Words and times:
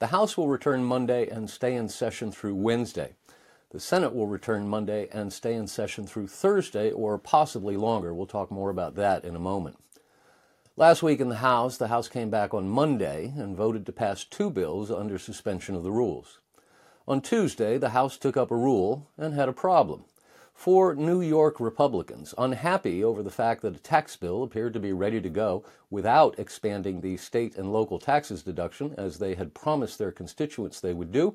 The 0.00 0.06
House 0.06 0.34
will 0.34 0.48
return 0.48 0.82
Monday 0.82 1.28
and 1.28 1.50
stay 1.50 1.74
in 1.74 1.90
session 1.90 2.32
through 2.32 2.54
Wednesday. 2.54 3.12
The 3.68 3.78
Senate 3.78 4.14
will 4.14 4.26
return 4.26 4.66
Monday 4.66 5.10
and 5.12 5.30
stay 5.30 5.52
in 5.52 5.66
session 5.66 6.06
through 6.06 6.28
Thursday 6.28 6.90
or 6.90 7.18
possibly 7.18 7.76
longer. 7.76 8.14
We'll 8.14 8.24
talk 8.24 8.50
more 8.50 8.70
about 8.70 8.94
that 8.94 9.26
in 9.26 9.36
a 9.36 9.38
moment. 9.38 9.76
Last 10.74 11.02
week 11.02 11.20
in 11.20 11.28
the 11.28 11.36
House, 11.36 11.76
the 11.76 11.88
House 11.88 12.08
came 12.08 12.30
back 12.30 12.54
on 12.54 12.66
Monday 12.66 13.34
and 13.36 13.54
voted 13.54 13.84
to 13.84 13.92
pass 13.92 14.24
two 14.24 14.48
bills 14.48 14.90
under 14.90 15.18
suspension 15.18 15.74
of 15.74 15.82
the 15.82 15.92
rules. 15.92 16.38
On 17.06 17.20
Tuesday, 17.20 17.76
the 17.76 17.90
House 17.90 18.16
took 18.16 18.38
up 18.38 18.50
a 18.50 18.56
rule 18.56 19.06
and 19.18 19.34
had 19.34 19.50
a 19.50 19.52
problem. 19.52 20.04
Four 20.60 20.94
New 20.94 21.22
York 21.22 21.58
Republicans, 21.58 22.34
unhappy 22.36 23.02
over 23.02 23.22
the 23.22 23.30
fact 23.30 23.62
that 23.62 23.76
a 23.76 23.78
tax 23.78 24.14
bill 24.16 24.42
appeared 24.42 24.74
to 24.74 24.78
be 24.78 24.92
ready 24.92 25.18
to 25.18 25.30
go 25.30 25.64
without 25.88 26.38
expanding 26.38 27.00
the 27.00 27.16
state 27.16 27.56
and 27.56 27.72
local 27.72 27.98
taxes 27.98 28.42
deduction, 28.42 28.94
as 28.98 29.16
they 29.16 29.36
had 29.36 29.54
promised 29.54 29.98
their 29.98 30.12
constituents 30.12 30.78
they 30.78 30.92
would 30.92 31.10
do, 31.10 31.34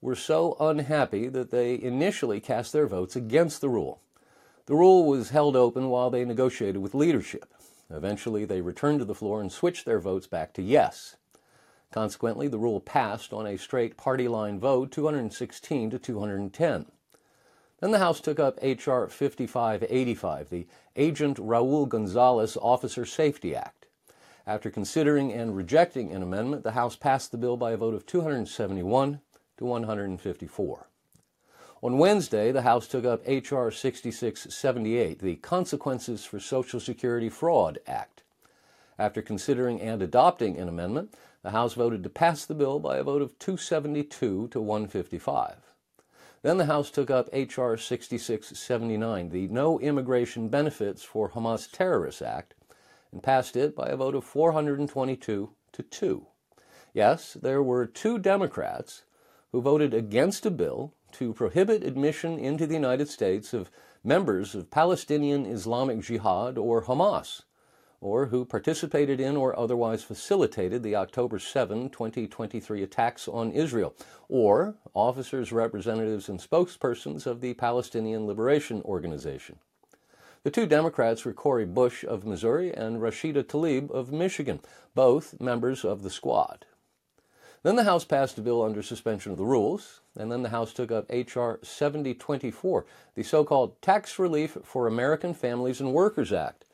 were 0.00 0.14
so 0.14 0.56
unhappy 0.60 1.26
that 1.26 1.50
they 1.50 1.74
initially 1.82 2.38
cast 2.38 2.72
their 2.72 2.86
votes 2.86 3.16
against 3.16 3.60
the 3.60 3.68
rule. 3.68 4.00
The 4.66 4.76
rule 4.76 5.06
was 5.06 5.30
held 5.30 5.56
open 5.56 5.88
while 5.88 6.10
they 6.10 6.24
negotiated 6.24 6.80
with 6.80 6.94
leadership. 6.94 7.52
Eventually, 7.90 8.44
they 8.44 8.60
returned 8.60 9.00
to 9.00 9.04
the 9.04 9.12
floor 9.12 9.40
and 9.40 9.50
switched 9.50 9.86
their 9.86 9.98
votes 9.98 10.28
back 10.28 10.52
to 10.52 10.62
yes. 10.62 11.16
Consequently, 11.90 12.46
the 12.46 12.60
rule 12.60 12.78
passed 12.78 13.32
on 13.32 13.44
a 13.44 13.58
straight 13.58 13.96
party 13.96 14.28
line 14.28 14.60
vote 14.60 14.92
216 14.92 15.90
to 15.90 15.98
210. 15.98 16.86
Then 17.82 17.90
the 17.90 17.98
House 17.98 18.20
took 18.20 18.38
up 18.38 18.60
H.R. 18.62 19.08
5585, 19.08 20.50
the 20.50 20.68
Agent 20.94 21.38
Raul 21.38 21.88
Gonzalez 21.88 22.56
Officer 22.62 23.04
Safety 23.04 23.56
Act. 23.56 23.86
After 24.46 24.70
considering 24.70 25.32
and 25.32 25.56
rejecting 25.56 26.12
an 26.12 26.22
amendment, 26.22 26.62
the 26.62 26.70
House 26.78 26.94
passed 26.94 27.32
the 27.32 27.38
bill 27.38 27.56
by 27.56 27.72
a 27.72 27.76
vote 27.76 27.94
of 27.94 28.06
271 28.06 29.20
to 29.56 29.64
154. 29.64 30.86
On 31.82 31.98
Wednesday, 31.98 32.52
the 32.52 32.62
House 32.62 32.86
took 32.86 33.04
up 33.04 33.20
H.R. 33.26 33.72
6678, 33.72 35.18
the 35.18 35.34
Consequences 35.34 36.24
for 36.24 36.38
Social 36.38 36.78
Security 36.78 37.28
Fraud 37.28 37.80
Act. 37.88 38.22
After 38.96 39.20
considering 39.20 39.80
and 39.80 40.00
adopting 40.02 40.56
an 40.56 40.68
amendment, 40.68 41.14
the 41.42 41.50
House 41.50 41.74
voted 41.74 42.04
to 42.04 42.08
pass 42.08 42.44
the 42.44 42.54
bill 42.54 42.78
by 42.78 42.98
a 42.98 43.02
vote 43.02 43.22
of 43.22 43.36
272 43.40 44.46
to 44.52 44.60
155. 44.60 45.71
Then 46.42 46.58
the 46.58 46.66
House 46.66 46.90
took 46.90 47.08
up 47.08 47.28
H.R. 47.32 47.76
6679, 47.76 49.28
the 49.28 49.46
No 49.46 49.78
Immigration 49.78 50.48
Benefits 50.48 51.04
for 51.04 51.30
Hamas 51.30 51.70
Terrorists 51.70 52.20
Act, 52.20 52.54
and 53.12 53.22
passed 53.22 53.56
it 53.56 53.76
by 53.76 53.86
a 53.86 53.96
vote 53.96 54.16
of 54.16 54.24
422 54.24 55.50
to 55.72 55.82
2. 55.82 56.26
Yes, 56.92 57.34
there 57.34 57.62
were 57.62 57.86
two 57.86 58.18
Democrats 58.18 59.04
who 59.52 59.62
voted 59.62 59.94
against 59.94 60.44
a 60.44 60.50
bill 60.50 60.94
to 61.12 61.32
prohibit 61.32 61.84
admission 61.84 62.38
into 62.38 62.66
the 62.66 62.74
United 62.74 63.08
States 63.08 63.54
of 63.54 63.70
members 64.02 64.54
of 64.56 64.70
Palestinian 64.70 65.46
Islamic 65.46 66.00
Jihad 66.00 66.58
or 66.58 66.82
Hamas, 66.82 67.42
or 68.02 68.26
who 68.26 68.44
participated 68.44 69.20
in 69.20 69.36
or 69.36 69.58
otherwise 69.58 70.02
facilitated 70.02 70.82
the 70.82 70.96
October 70.96 71.38
7, 71.38 71.88
2023 71.88 72.82
attacks 72.82 73.28
on 73.28 73.52
Israel, 73.52 73.94
or 74.28 74.74
officers, 74.92 75.52
representatives, 75.52 76.28
and 76.28 76.40
spokespersons 76.40 77.26
of 77.26 77.40
the 77.40 77.54
Palestinian 77.54 78.26
Liberation 78.26 78.82
Organization. 78.82 79.56
The 80.42 80.50
two 80.50 80.66
Democrats 80.66 81.24
were 81.24 81.32
Cori 81.32 81.64
Bush 81.64 82.02
of 82.02 82.26
Missouri 82.26 82.74
and 82.74 83.00
Rashida 83.00 83.44
Tlaib 83.44 83.90
of 83.92 84.12
Michigan, 84.12 84.58
both 84.92 85.40
members 85.40 85.84
of 85.84 86.02
the 86.02 86.10
squad. 86.10 86.66
Then 87.62 87.76
the 87.76 87.84
House 87.84 88.04
passed 88.04 88.36
a 88.38 88.40
bill 88.40 88.60
under 88.60 88.82
suspension 88.82 89.30
of 89.30 89.38
the 89.38 89.44
rules, 89.44 90.00
and 90.16 90.32
then 90.32 90.42
the 90.42 90.48
House 90.48 90.72
took 90.72 90.90
up 90.90 91.06
H.R. 91.08 91.60
7024, 91.62 92.84
the 93.14 93.22
so 93.22 93.44
called 93.44 93.80
Tax 93.80 94.18
Relief 94.18 94.58
for 94.64 94.88
American 94.88 95.32
Families 95.32 95.80
and 95.80 95.92
Workers 95.92 96.32
Act, 96.32 96.64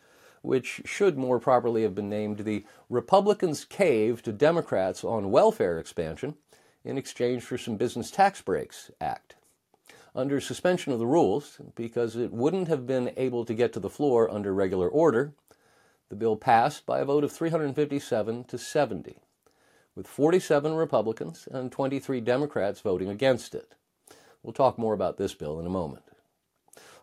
which 0.42 0.82
should 0.84 1.18
more 1.18 1.38
properly 1.38 1.82
have 1.82 1.94
been 1.94 2.08
named 2.08 2.38
the 2.38 2.64
Republicans' 2.88 3.64
Cave 3.64 4.22
to 4.22 4.32
Democrats 4.32 5.04
on 5.04 5.30
Welfare 5.30 5.78
Expansion 5.78 6.34
in 6.84 6.98
Exchange 6.98 7.42
for 7.42 7.58
Some 7.58 7.76
Business 7.76 8.10
Tax 8.10 8.40
Breaks 8.40 8.90
Act. 9.00 9.36
Under 10.14 10.40
suspension 10.40 10.92
of 10.92 10.98
the 10.98 11.06
rules, 11.06 11.60
because 11.74 12.16
it 12.16 12.32
wouldn't 12.32 12.68
have 12.68 12.86
been 12.86 13.12
able 13.16 13.44
to 13.44 13.54
get 13.54 13.72
to 13.72 13.80
the 13.80 13.90
floor 13.90 14.30
under 14.30 14.54
regular 14.54 14.88
order, 14.88 15.34
the 16.08 16.16
bill 16.16 16.36
passed 16.36 16.86
by 16.86 17.00
a 17.00 17.04
vote 17.04 17.24
of 17.24 17.32
357 17.32 18.44
to 18.44 18.58
70 18.58 19.18
with 19.94 20.06
47 20.06 20.74
Republicans 20.74 21.48
and 21.50 21.72
23 21.72 22.20
Democrats 22.20 22.80
voting 22.80 23.08
against 23.08 23.54
it. 23.54 23.74
We'll 24.42 24.52
talk 24.52 24.78
more 24.78 24.94
about 24.94 25.18
this 25.18 25.34
bill 25.34 25.58
in 25.58 25.66
a 25.66 25.70
moment. 25.70 26.04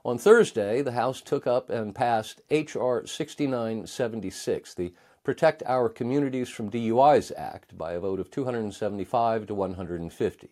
On 0.06 0.20
Thursday, 0.20 0.84
the 0.84 0.92
House 0.92 1.20
took 1.20 1.48
up 1.48 1.72
and 1.72 1.96
passed 1.96 2.40
H.R. 2.52 3.08
6976, 3.08 4.76
the 4.76 4.94
Protect 5.24 5.64
Our 5.66 5.90
Communities 5.90 6.48
from 6.48 6.70
DUIs 6.70 7.32
Act, 7.36 7.76
by 7.76 7.94
a 7.94 8.00
vote 8.00 8.20
of 8.20 8.30
275 8.30 9.48
to 9.48 9.56
150. 9.56 10.50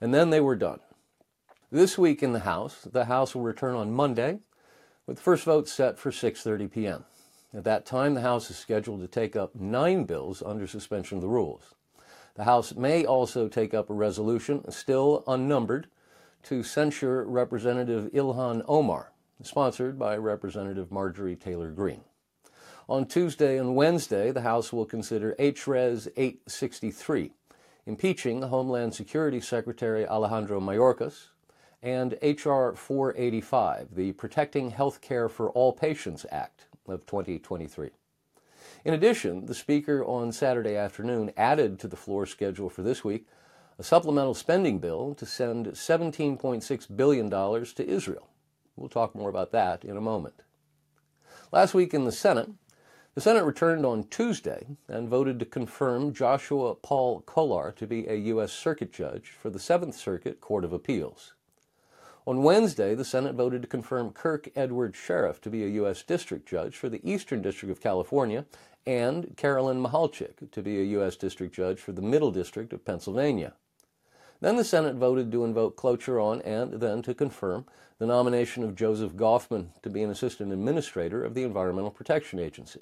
And 0.00 0.14
then 0.14 0.30
they 0.30 0.38
were 0.38 0.54
done. 0.54 0.78
This 1.72 1.98
week 1.98 2.22
in 2.22 2.32
the 2.32 2.46
House, 2.46 2.82
the 2.82 3.06
House 3.06 3.34
will 3.34 3.42
return 3.42 3.74
on 3.74 3.90
Monday, 3.90 4.38
with 5.04 5.16
the 5.16 5.22
first 5.24 5.42
vote 5.42 5.68
set 5.68 5.98
for 5.98 6.12
6:30 6.12 6.70
p.m. 6.70 7.04
At 7.52 7.64
that 7.64 7.84
time, 7.84 8.14
the 8.14 8.20
House 8.20 8.52
is 8.52 8.56
scheduled 8.56 9.00
to 9.00 9.08
take 9.08 9.34
up 9.34 9.56
nine 9.56 10.04
bills 10.04 10.44
under 10.46 10.68
suspension 10.68 11.18
of 11.18 11.22
the 11.22 11.28
rules. 11.28 11.74
The 12.36 12.44
House 12.44 12.76
may 12.76 13.04
also 13.04 13.48
take 13.48 13.74
up 13.74 13.90
a 13.90 13.94
resolution, 13.94 14.70
still 14.70 15.24
unnumbered, 15.26 15.88
to 16.44 16.62
censure 16.62 17.24
Representative 17.24 18.10
Ilhan 18.12 18.64
Omar, 18.66 19.12
sponsored 19.42 19.98
by 19.98 20.16
Representative 20.16 20.90
Marjorie 20.90 21.36
Taylor 21.36 21.70
Greene. 21.70 22.04
On 22.88 23.06
Tuesday 23.06 23.58
and 23.58 23.76
Wednesday, 23.76 24.32
the 24.32 24.40
House 24.40 24.72
will 24.72 24.84
consider 24.84 25.36
HRES 25.38 26.08
863, 26.16 27.32
impeaching 27.86 28.42
Homeland 28.42 28.94
Security 28.94 29.40
Secretary 29.40 30.06
Alejandro 30.06 30.60
Mayorkas, 30.60 31.28
and 31.82 32.18
H.R. 32.20 32.74
485, 32.74 33.94
the 33.94 34.12
Protecting 34.12 34.70
Health 34.70 35.00
Care 35.00 35.28
for 35.28 35.50
All 35.50 35.72
Patients 35.72 36.26
Act 36.30 36.66
of 36.86 37.06
2023. 37.06 37.90
In 38.84 38.94
addition, 38.94 39.46
the 39.46 39.54
Speaker 39.54 40.04
on 40.04 40.32
Saturday 40.32 40.76
afternoon 40.76 41.32
added 41.36 41.78
to 41.80 41.88
the 41.88 41.96
floor 41.96 42.26
schedule 42.26 42.68
for 42.68 42.82
this 42.82 43.04
week 43.04 43.26
a 43.80 43.82
supplemental 43.82 44.34
spending 44.34 44.78
bill 44.78 45.14
to 45.14 45.24
send 45.24 45.64
$17.6 45.64 46.96
billion 46.96 47.30
to 47.30 47.88
Israel. 47.88 48.28
We'll 48.76 48.90
talk 48.90 49.14
more 49.14 49.30
about 49.30 49.52
that 49.52 49.86
in 49.86 49.96
a 49.96 50.02
moment. 50.02 50.42
Last 51.50 51.72
week 51.72 51.94
in 51.94 52.04
the 52.04 52.12
Senate, 52.12 52.50
the 53.14 53.22
Senate 53.22 53.42
returned 53.42 53.86
on 53.86 54.04
Tuesday 54.04 54.66
and 54.86 55.08
voted 55.08 55.38
to 55.38 55.46
confirm 55.46 56.12
Joshua 56.12 56.74
Paul 56.74 57.22
Kolar 57.22 57.72
to 57.72 57.86
be 57.86 58.06
a 58.06 58.16
U.S. 58.16 58.52
Circuit 58.52 58.92
Judge 58.92 59.30
for 59.30 59.48
the 59.48 59.58
Seventh 59.58 59.94
Circuit 59.94 60.42
Court 60.42 60.66
of 60.66 60.74
Appeals. 60.74 61.32
On 62.26 62.42
Wednesday, 62.42 62.94
the 62.94 63.02
Senate 63.02 63.34
voted 63.34 63.62
to 63.62 63.68
confirm 63.68 64.10
Kirk 64.10 64.50
Edward 64.54 64.94
Sherriff 64.94 65.40
to 65.40 65.48
be 65.48 65.64
a 65.64 65.68
U.S. 65.68 66.02
District 66.02 66.46
Judge 66.46 66.76
for 66.76 66.90
the 66.90 67.00
Eastern 67.02 67.40
District 67.40 67.72
of 67.72 67.80
California 67.80 68.44
and 68.84 69.34
Karoline 69.38 69.82
Mehalchick 69.82 70.50
to 70.50 70.62
be 70.62 70.80
a 70.80 70.84
U.S. 70.84 71.16
District 71.16 71.54
Judge 71.54 71.80
for 71.80 71.92
the 71.92 72.02
Middle 72.02 72.30
District 72.30 72.74
of 72.74 72.84
Pennsylvania. 72.84 73.54
Then 74.40 74.56
the 74.56 74.64
Senate 74.64 74.96
voted 74.96 75.30
to 75.32 75.44
invoke 75.44 75.76
cloture 75.76 76.18
on 76.18 76.40
and 76.42 76.74
then 76.74 77.02
to 77.02 77.14
confirm 77.14 77.66
the 77.98 78.06
nomination 78.06 78.64
of 78.64 78.74
Joseph 78.74 79.12
Goffman 79.12 79.68
to 79.82 79.90
be 79.90 80.02
an 80.02 80.10
Assistant 80.10 80.52
Administrator 80.52 81.22
of 81.22 81.34
the 81.34 81.42
Environmental 81.42 81.90
Protection 81.90 82.38
Agency. 82.38 82.80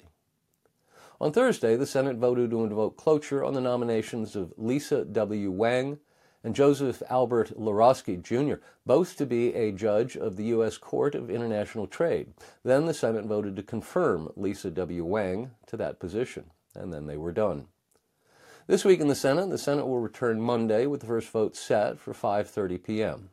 On 1.19 1.33
Thursday, 1.33 1.75
the 1.75 1.85
Senate 1.85 2.15
voted 2.15 2.49
to 2.51 2.63
invoke 2.63 2.95
cloture 2.95 3.43
on 3.43 3.53
the 3.53 3.59
nominations 3.59 4.37
of 4.37 4.53
Lisa 4.55 5.03
W. 5.03 5.51
Wang, 5.51 5.99
and 6.45 6.55
Joseph 6.55 7.03
Albert 7.09 7.51
Laroski 7.59 8.21
Jr., 8.21 8.61
both 8.85 9.17
to 9.17 9.25
be 9.25 9.53
a 9.53 9.73
judge 9.73 10.15
of 10.15 10.37
the 10.37 10.45
U.S. 10.45 10.77
Court 10.77 11.15
of 11.15 11.29
International 11.29 11.87
Trade. 11.87 12.33
Then 12.63 12.85
the 12.85 12.93
Senate 12.93 13.25
voted 13.25 13.57
to 13.57 13.63
confirm 13.63 14.31
Lisa 14.37 14.71
W. 14.71 15.03
Wang 15.03 15.51
to 15.67 15.75
that 15.75 15.99
position, 15.99 16.51
and 16.73 16.93
then 16.93 17.07
they 17.07 17.17
were 17.17 17.33
done. 17.33 17.67
This 18.69 18.85
week 18.85 18.99
in 18.99 19.07
the 19.07 19.15
Senate, 19.15 19.49
the 19.49 19.57
Senate 19.57 19.87
will 19.87 19.97
return 19.97 20.39
Monday 20.39 20.85
with 20.85 21.01
the 21.01 21.07
first 21.07 21.29
vote 21.29 21.55
set 21.55 21.97
for 21.97 22.13
5:30 22.13 22.83
p.m. 22.83 23.29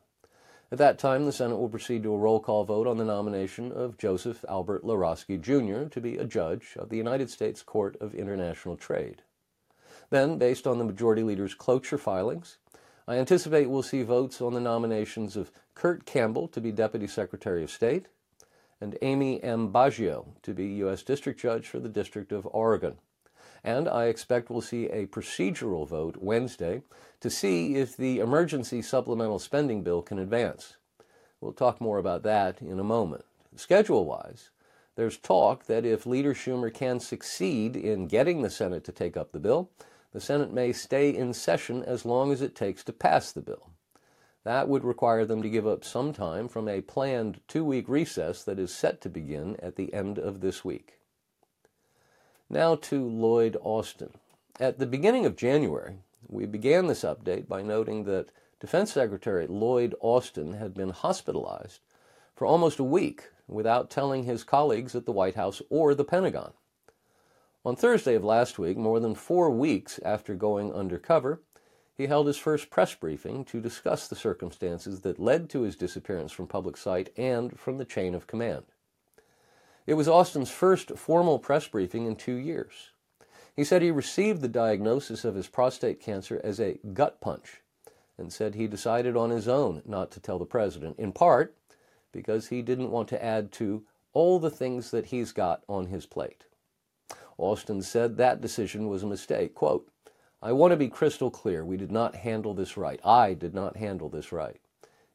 At 0.71 0.79
that 0.79 0.97
time, 0.97 1.25
the 1.25 1.31
Senate 1.31 1.57
will 1.57 1.69
proceed 1.69 2.01
to 2.01 2.13
a 2.15 2.17
roll 2.17 2.39
call 2.39 2.63
vote 2.63 2.87
on 2.87 2.97
the 2.97 3.05
nomination 3.05 3.71
of 3.71 3.99
Joseph 3.99 4.43
Albert 4.49 4.83
Laroski 4.83 5.39
Jr. 5.39 5.89
to 5.89 6.01
be 6.01 6.17
a 6.17 6.25
judge 6.25 6.75
of 6.75 6.89
the 6.89 6.97
United 6.97 7.29
States 7.29 7.61
Court 7.61 7.95
of 8.01 8.15
International 8.15 8.75
Trade. 8.75 9.21
Then, 10.09 10.39
based 10.39 10.65
on 10.65 10.79
the 10.79 10.83
majority 10.83 11.21
leader's 11.21 11.53
cloture 11.53 11.99
filings, 11.99 12.57
I 13.07 13.17
anticipate 13.17 13.69
we'll 13.69 13.83
see 13.83 14.01
votes 14.01 14.41
on 14.41 14.55
the 14.55 14.59
nominations 14.59 15.37
of 15.37 15.51
Kurt 15.75 16.07
Campbell 16.07 16.47
to 16.47 16.59
be 16.59 16.71
Deputy 16.71 17.05
Secretary 17.05 17.61
of 17.61 17.69
State 17.69 18.07
and 18.81 18.97
Amy 19.03 19.43
M. 19.43 19.71
Baggio 19.71 20.29
to 20.41 20.55
be 20.55 20.65
U.S. 20.77 21.03
District 21.03 21.39
Judge 21.39 21.67
for 21.67 21.79
the 21.79 21.89
District 21.89 22.31
of 22.31 22.47
Oregon. 22.51 22.97
And 23.67 23.89
I 23.89 24.05
expect 24.05 24.49
we'll 24.49 24.61
see 24.61 24.85
a 24.85 25.07
procedural 25.07 25.85
vote 25.85 26.15
Wednesday 26.21 26.83
to 27.19 27.29
see 27.29 27.75
if 27.75 27.97
the 27.97 28.19
emergency 28.19 28.81
supplemental 28.81 29.39
spending 29.39 29.83
bill 29.83 30.01
can 30.01 30.19
advance. 30.19 30.77
We'll 31.41 31.51
talk 31.51 31.81
more 31.81 31.97
about 31.97 32.23
that 32.23 32.61
in 32.61 32.79
a 32.79 32.83
moment. 32.85 33.25
Schedule 33.57 34.05
wise, 34.05 34.51
there's 34.95 35.17
talk 35.17 35.65
that 35.65 35.83
if 35.83 36.05
Leader 36.05 36.33
Schumer 36.33 36.73
can 36.73 37.01
succeed 37.01 37.75
in 37.75 38.07
getting 38.07 38.41
the 38.41 38.49
Senate 38.49 38.85
to 38.85 38.93
take 38.93 39.17
up 39.17 39.33
the 39.33 39.37
bill, 39.39 39.69
the 40.13 40.21
Senate 40.21 40.53
may 40.53 40.71
stay 40.71 41.13
in 41.13 41.33
session 41.33 41.83
as 41.83 42.05
long 42.05 42.31
as 42.31 42.41
it 42.41 42.55
takes 42.55 42.85
to 42.85 42.93
pass 42.93 43.33
the 43.33 43.41
bill. 43.41 43.71
That 44.45 44.69
would 44.69 44.85
require 44.85 45.25
them 45.25 45.41
to 45.41 45.49
give 45.49 45.67
up 45.67 45.83
some 45.83 46.13
time 46.13 46.47
from 46.47 46.69
a 46.69 46.79
planned 46.79 47.41
two 47.49 47.65
week 47.65 47.89
recess 47.89 48.45
that 48.45 48.59
is 48.59 48.73
set 48.73 49.01
to 49.01 49.09
begin 49.09 49.57
at 49.61 49.75
the 49.75 49.93
end 49.93 50.17
of 50.17 50.39
this 50.39 50.63
week. 50.63 51.01
Now 52.49 52.75
to 52.75 53.05
Lloyd 53.05 53.57
Austin. 53.61 54.11
At 54.57 54.79
the 54.79 54.85
beginning 54.85 55.25
of 55.25 55.35
January, 55.35 55.95
we 56.29 56.45
began 56.45 56.87
this 56.87 57.03
update 57.03 57.45
by 57.45 57.61
noting 57.61 58.05
that 58.05 58.31
Defense 58.61 58.93
Secretary 58.93 59.45
Lloyd 59.47 59.93
Austin 59.99 60.53
had 60.53 60.73
been 60.73 60.91
hospitalized 60.91 61.81
for 62.37 62.47
almost 62.47 62.79
a 62.79 62.85
week 62.85 63.31
without 63.49 63.89
telling 63.89 64.23
his 64.23 64.45
colleagues 64.45 64.95
at 64.95 65.05
the 65.05 65.11
White 65.11 65.35
House 65.35 65.61
or 65.69 65.93
the 65.93 66.05
Pentagon. 66.05 66.53
On 67.65 67.75
Thursday 67.75 68.15
of 68.15 68.23
last 68.23 68.57
week, 68.57 68.77
more 68.77 69.01
than 69.01 69.13
four 69.13 69.49
weeks 69.49 69.99
after 70.05 70.33
going 70.33 70.71
undercover, 70.71 71.41
he 71.95 72.07
held 72.07 72.27
his 72.27 72.37
first 72.37 72.69
press 72.69 72.95
briefing 72.95 73.43
to 73.43 73.59
discuss 73.59 74.07
the 74.07 74.15
circumstances 74.15 75.01
that 75.01 75.19
led 75.19 75.49
to 75.49 75.63
his 75.63 75.75
disappearance 75.75 76.31
from 76.31 76.47
public 76.47 76.77
sight 76.77 77.09
and 77.17 77.59
from 77.59 77.77
the 77.77 77.83
chain 77.83 78.15
of 78.15 78.25
command. 78.25 78.63
It 79.87 79.93
was 79.93 80.09
Austin's 80.09 80.51
first 80.51 80.97
formal 80.97 81.39
press 81.39 81.65
briefing 81.65 82.05
in 82.05 82.17
two 82.17 82.35
years. 82.35 82.91
He 83.55 83.63
said 83.63 83.81
he 83.81 83.89
received 83.89 84.41
the 84.41 84.49
diagnosis 84.49 85.23
of 85.23 85.35
his 85.35 85.47
prostate 85.47 86.01
cancer 86.01 86.41
as 86.43 86.59
a 86.59 86.77
gut 86.93 87.21
punch 87.21 87.61
and 88.17 88.31
said 88.31 88.53
he 88.53 88.67
decided 88.67 89.15
on 89.15 89.29
his 89.29 89.47
own 89.47 89.81
not 89.85 90.11
to 90.11 90.19
tell 90.19 90.37
the 90.37 90.45
president, 90.45 90.99
in 90.99 91.13
part 91.13 91.55
because 92.11 92.47
he 92.47 92.61
didn't 92.61 92.91
want 92.91 93.07
to 93.07 93.23
add 93.23 93.51
to 93.53 93.85
all 94.11 94.39
the 94.39 94.49
things 94.49 94.91
that 94.91 95.07
he's 95.07 95.31
got 95.31 95.63
on 95.69 95.85
his 95.85 96.05
plate. 96.05 96.43
Austin 97.37 97.81
said 97.81 98.17
that 98.17 98.41
decision 98.41 98.89
was 98.89 99.03
a 99.03 99.07
mistake. 99.07 99.55
Quote, 99.55 99.87
I 100.41 100.51
want 100.51 100.71
to 100.71 100.77
be 100.77 100.89
crystal 100.89 101.31
clear. 101.31 101.63
We 101.63 101.77
did 101.77 101.91
not 101.91 102.15
handle 102.15 102.53
this 102.53 102.75
right. 102.75 102.99
I 103.05 103.33
did 103.33 103.53
not 103.53 103.77
handle 103.77 104.09
this 104.09 104.31
right. 104.31 104.59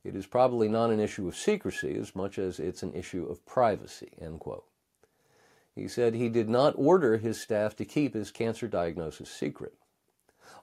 It 0.04 0.16
is 0.16 0.26
probably 0.26 0.68
not 0.68 0.90
an 0.90 1.00
issue 1.00 1.28
of 1.28 1.36
secrecy 1.36 1.96
as 1.96 2.16
much 2.16 2.38
as 2.38 2.58
it's 2.58 2.82
an 2.82 2.92
issue 2.92 3.24
of 3.26 3.46
privacy. 3.46 4.12
End 4.20 4.40
quote. 4.40 4.64
He 5.74 5.88
said 5.88 6.14
he 6.14 6.28
did 6.28 6.48
not 6.48 6.74
order 6.76 7.18
his 7.18 7.40
staff 7.40 7.76
to 7.76 7.84
keep 7.84 8.14
his 8.14 8.30
cancer 8.30 8.68
diagnosis 8.68 9.30
secret. 9.30 9.74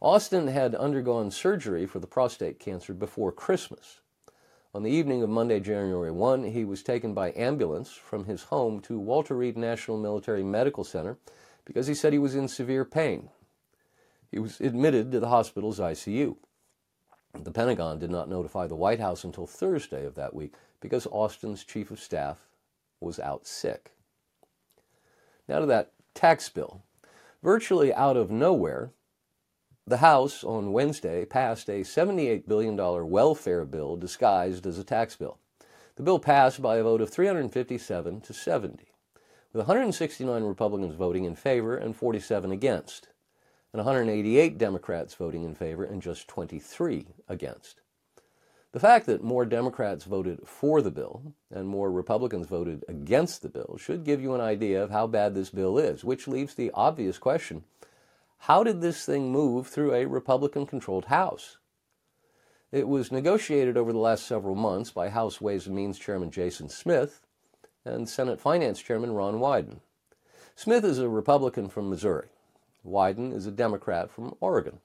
Austin 0.02 0.48
had 0.48 0.76
undergone 0.76 1.32
surgery 1.32 1.86
for 1.86 2.00
the 2.00 2.08
prostate 2.08 2.60
cancer 2.60 2.94
before 2.94 3.32
Christmas. 3.32 4.02
On 4.74 4.84
the 4.84 4.92
evening 4.92 5.24
of 5.24 5.30
Monday, 5.30 5.60
January 5.60 6.12
1, 6.12 6.44
he 6.52 6.64
was 6.64 6.84
taken 6.84 7.14
by 7.14 7.34
ambulance 7.36 7.92
from 7.92 8.26
his 8.26 8.44
home 8.44 8.80
to 8.82 9.00
Walter 9.00 9.36
Reed 9.36 9.58
National 9.58 9.98
Military 9.98 10.44
Medical 10.44 10.84
Center 10.84 11.18
because 11.66 11.88
he 11.88 11.96
said 11.96 12.14
he 12.14 12.20
was 12.20 12.36
in 12.36 12.48
severe 12.48 12.86
pain. 12.86 13.30
He 14.30 14.38
was 14.38 14.62
admitted 14.62 15.12
to 15.12 15.20
the 15.20 15.30
hospital's 15.30 15.80
ICU. 15.80 16.38
The 17.34 17.52
Pentagon 17.52 18.00
did 18.00 18.10
not 18.10 18.30
notify 18.30 18.68
the 18.68 18.76
White 18.76 19.00
House 19.00 19.24
until 19.24 19.46
Thursday 19.46 20.06
of 20.06 20.16
that 20.16 20.34
week 20.34 20.54
because 20.82 21.08
Austin's 21.08 21.64
chief 21.64 21.92
of 21.92 22.00
staff 22.00 22.48
was 23.00 23.20
out 23.20 23.46
sick. 23.46 23.92
Now 25.48 25.60
to 25.60 25.66
that 25.68 25.94
tax 26.14 26.50
bill. 26.50 26.84
Virtually 27.42 27.94
out 27.94 28.18
of 28.18 28.30
nowhere, 28.30 28.92
the 29.88 29.98
House 29.98 30.44
on 30.44 30.74
Wednesday 30.74 31.26
passed 31.26 31.70
a 31.70 31.82
$78 31.82 32.48
billion 32.48 32.76
welfare 32.76 33.66
bill 33.66 33.96
disguised 33.96 34.68
as 34.68 34.78
a 34.78 34.84
tax 34.84 35.16
bill. 35.16 35.40
The 35.96 36.04
bill 36.04 36.20
passed 36.20 36.62
by 36.62 36.78
a 36.78 36.84
vote 36.84 37.02
of 37.02 37.10
357 37.10 38.22
to 38.22 38.34
70, 38.34 38.86
with 39.52 39.68
169 39.68 40.44
Republicans 40.44 40.96
voting 40.96 41.26
in 41.26 41.36
favor 41.36 41.76
and 41.76 41.96
47 41.96 42.52
against 42.52 43.08
and 43.74 43.80
188 43.80 44.58
Democrats 44.58 45.14
voting 45.14 45.44
in 45.44 45.56
favor 45.56 45.84
and 45.84 46.02
just 46.02 46.28
23 46.28 47.06
against. 47.28 47.82
The 48.72 48.80
fact 48.80 49.08
that 49.08 49.24
more 49.24 49.46
Democrats 49.46 50.06
voted 50.06 50.48
for 50.48 50.82
the 50.82 50.92
bill 50.92 51.34
and 51.52 51.68
more 51.68 51.92
Republicans 51.92 52.48
voted 52.48 52.86
against 52.88 53.42
the 53.42 53.50
bill 53.50 53.78
should 53.80 54.04
give 54.04 54.22
you 54.22 54.36
an 54.36 54.42
idea 54.42 54.84
of 54.84 54.92
how 54.92 55.08
bad 55.08 55.34
this 55.34 55.50
bill 55.50 55.78
is, 55.78 56.04
which 56.04 56.28
leaves 56.28 56.54
the 56.54 56.72
obvious 56.74 57.18
question 57.18 57.64
how 58.44 58.64
did 58.64 58.80
this 58.80 59.06
thing 59.06 59.32
move 59.32 59.68
through 59.68 59.94
a 59.94 60.06
Republican 60.06 60.66
controlled 60.66 61.06
House? 61.06 61.58
It 62.72 62.88
was 62.88 63.12
negotiated 63.12 63.76
over 63.76 63.92
the 63.92 64.00
last 64.00 64.26
several 64.26 64.56
months 64.56 64.92
by 64.92 65.10
House 65.10 65.42
Ways 65.42 65.68
and 65.68 65.76
Means 65.76 66.00
Chairman 66.00 66.32
Jason 66.32 66.70
Smith 66.70 67.22
and 67.84 68.08
Senate 68.08 68.40
Finance 68.40 68.82
Chairman 68.82 69.12
Ron 69.12 69.36
Wyden. 69.36 69.80
Smith 70.56 70.86
is 70.86 71.00
a 71.00 71.10
Republican 71.10 71.68
from 71.68 71.90
Missouri. 71.90 72.30
Wyden 72.90 73.34
is 73.34 73.46
a 73.46 73.52
Democrat 73.52 74.10
from 74.12 74.36
Oregon. 74.40 74.80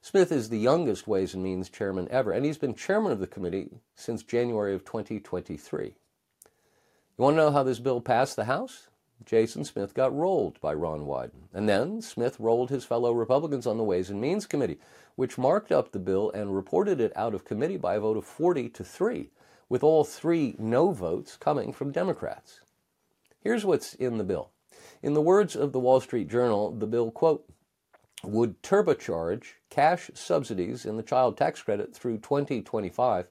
Smith 0.00 0.32
is 0.32 0.48
the 0.48 0.58
youngest 0.58 1.06
Ways 1.06 1.34
and 1.34 1.42
Means 1.42 1.68
chairman 1.68 2.08
ever, 2.10 2.32
and 2.32 2.44
he's 2.44 2.58
been 2.58 2.74
chairman 2.74 3.12
of 3.12 3.20
the 3.20 3.26
committee 3.26 3.80
since 3.94 4.22
January 4.22 4.74
of 4.74 4.84
2023. 4.84 5.84
You 5.86 5.92
want 7.16 7.34
to 7.34 7.42
know 7.42 7.50
how 7.50 7.62
this 7.62 7.80
bill 7.80 8.00
passed 8.00 8.36
the 8.36 8.44
House? 8.44 8.88
Jason 9.24 9.64
Smith 9.64 9.94
got 9.94 10.16
rolled 10.16 10.60
by 10.60 10.72
Ron 10.72 11.00
Wyden. 11.00 11.48
And 11.52 11.68
then 11.68 12.00
Smith 12.00 12.38
rolled 12.38 12.70
his 12.70 12.84
fellow 12.84 13.12
Republicans 13.12 13.66
on 13.66 13.76
the 13.76 13.84
Ways 13.84 14.08
and 14.08 14.20
Means 14.20 14.46
Committee, 14.46 14.78
which 15.16 15.36
marked 15.36 15.72
up 15.72 15.90
the 15.90 15.98
bill 15.98 16.30
and 16.30 16.54
reported 16.54 17.00
it 17.00 17.12
out 17.16 17.34
of 17.34 17.44
committee 17.44 17.76
by 17.76 17.96
a 17.96 18.00
vote 18.00 18.16
of 18.16 18.24
40 18.24 18.68
to 18.70 18.84
3, 18.84 19.30
with 19.68 19.82
all 19.82 20.04
three 20.04 20.54
no 20.58 20.92
votes 20.92 21.36
coming 21.36 21.72
from 21.72 21.90
Democrats. 21.90 22.60
Here's 23.40 23.64
what's 23.64 23.94
in 23.94 24.18
the 24.18 24.24
bill. 24.24 24.50
In 25.02 25.14
the 25.14 25.22
words 25.22 25.56
of 25.56 25.72
the 25.72 25.80
Wall 25.80 26.00
Street 26.00 26.28
Journal, 26.28 26.72
the 26.72 26.86
bill, 26.86 27.10
quote, 27.10 27.48
would 28.22 28.62
turbocharge 28.62 29.54
cash 29.70 30.10
subsidies 30.14 30.84
in 30.84 30.96
the 30.96 31.02
child 31.02 31.36
tax 31.36 31.62
credit 31.62 31.94
through 31.94 32.18
2025 32.18 33.28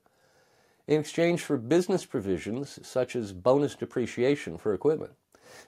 in 0.88 1.00
exchange 1.00 1.42
for 1.42 1.58
business 1.58 2.06
provisions 2.06 2.80
such 2.82 3.16
as 3.16 3.34
bonus 3.34 3.76
depreciation 3.76 4.58
for 4.58 4.74
equipment. 4.74 5.12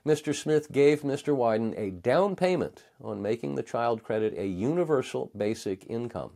Mr. 0.06 0.34
Smith 0.34 0.72
gave 0.72 1.02
Mr. 1.02 1.36
Wyden 1.36 1.78
a 1.78 1.92
down 1.92 2.36
payment 2.36 2.86
on 3.02 3.22
making 3.22 3.56
the 3.56 3.64
child 3.64 4.04
credit 4.04 4.34
a 4.38 4.46
universal 4.46 5.32
basic 5.36 5.86
income. 5.90 6.32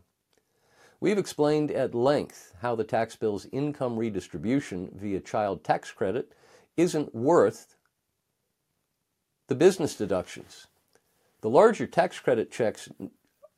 We've 1.00 1.18
explained 1.18 1.72
at 1.72 1.96
length 1.96 2.54
how 2.62 2.76
the 2.76 2.84
tax 2.84 3.16
bill's 3.16 3.48
income 3.52 3.98
redistribution 3.98 4.90
via 4.94 5.20
child 5.20 5.64
tax 5.64 5.92
credit 5.92 6.34
isn't 6.78 7.14
worth 7.14 7.76
the 9.54 9.58
business 9.58 9.96
deductions. 9.96 10.66
The 11.42 11.50
larger 11.50 11.86
tax 11.86 12.20
credit 12.20 12.50
checks 12.50 12.90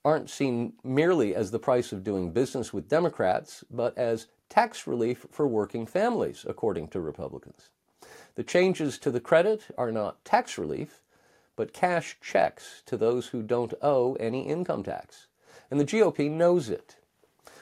aren't 0.03 0.29
seen 0.29 0.73
merely 0.83 1.33
as 1.33 1.51
the 1.51 1.57
price 1.57 1.93
of 1.93 2.03
doing 2.03 2.33
business 2.33 2.73
with 2.73 2.89
Democrats, 2.89 3.63
but 3.71 3.97
as 3.97 4.27
tax 4.49 4.87
relief 4.87 5.25
for 5.31 5.47
working 5.47 5.85
families, 5.85 6.45
according 6.45 6.89
to 6.89 6.99
Republicans. 6.99 7.69
The 8.35 8.43
changes 8.43 8.97
to 8.99 9.09
the 9.09 9.21
credit 9.21 9.67
are 9.77 9.89
not 9.89 10.25
tax 10.25 10.57
relief, 10.57 11.01
but 11.55 11.71
cash 11.71 12.17
checks 12.19 12.83
to 12.87 12.97
those 12.97 13.27
who 13.27 13.41
don't 13.41 13.73
owe 13.81 14.15
any 14.15 14.49
income 14.49 14.83
tax. 14.83 15.27
And 15.71 15.79
the 15.79 15.85
GOP 15.85 16.29
knows 16.29 16.69
it. 16.69 16.97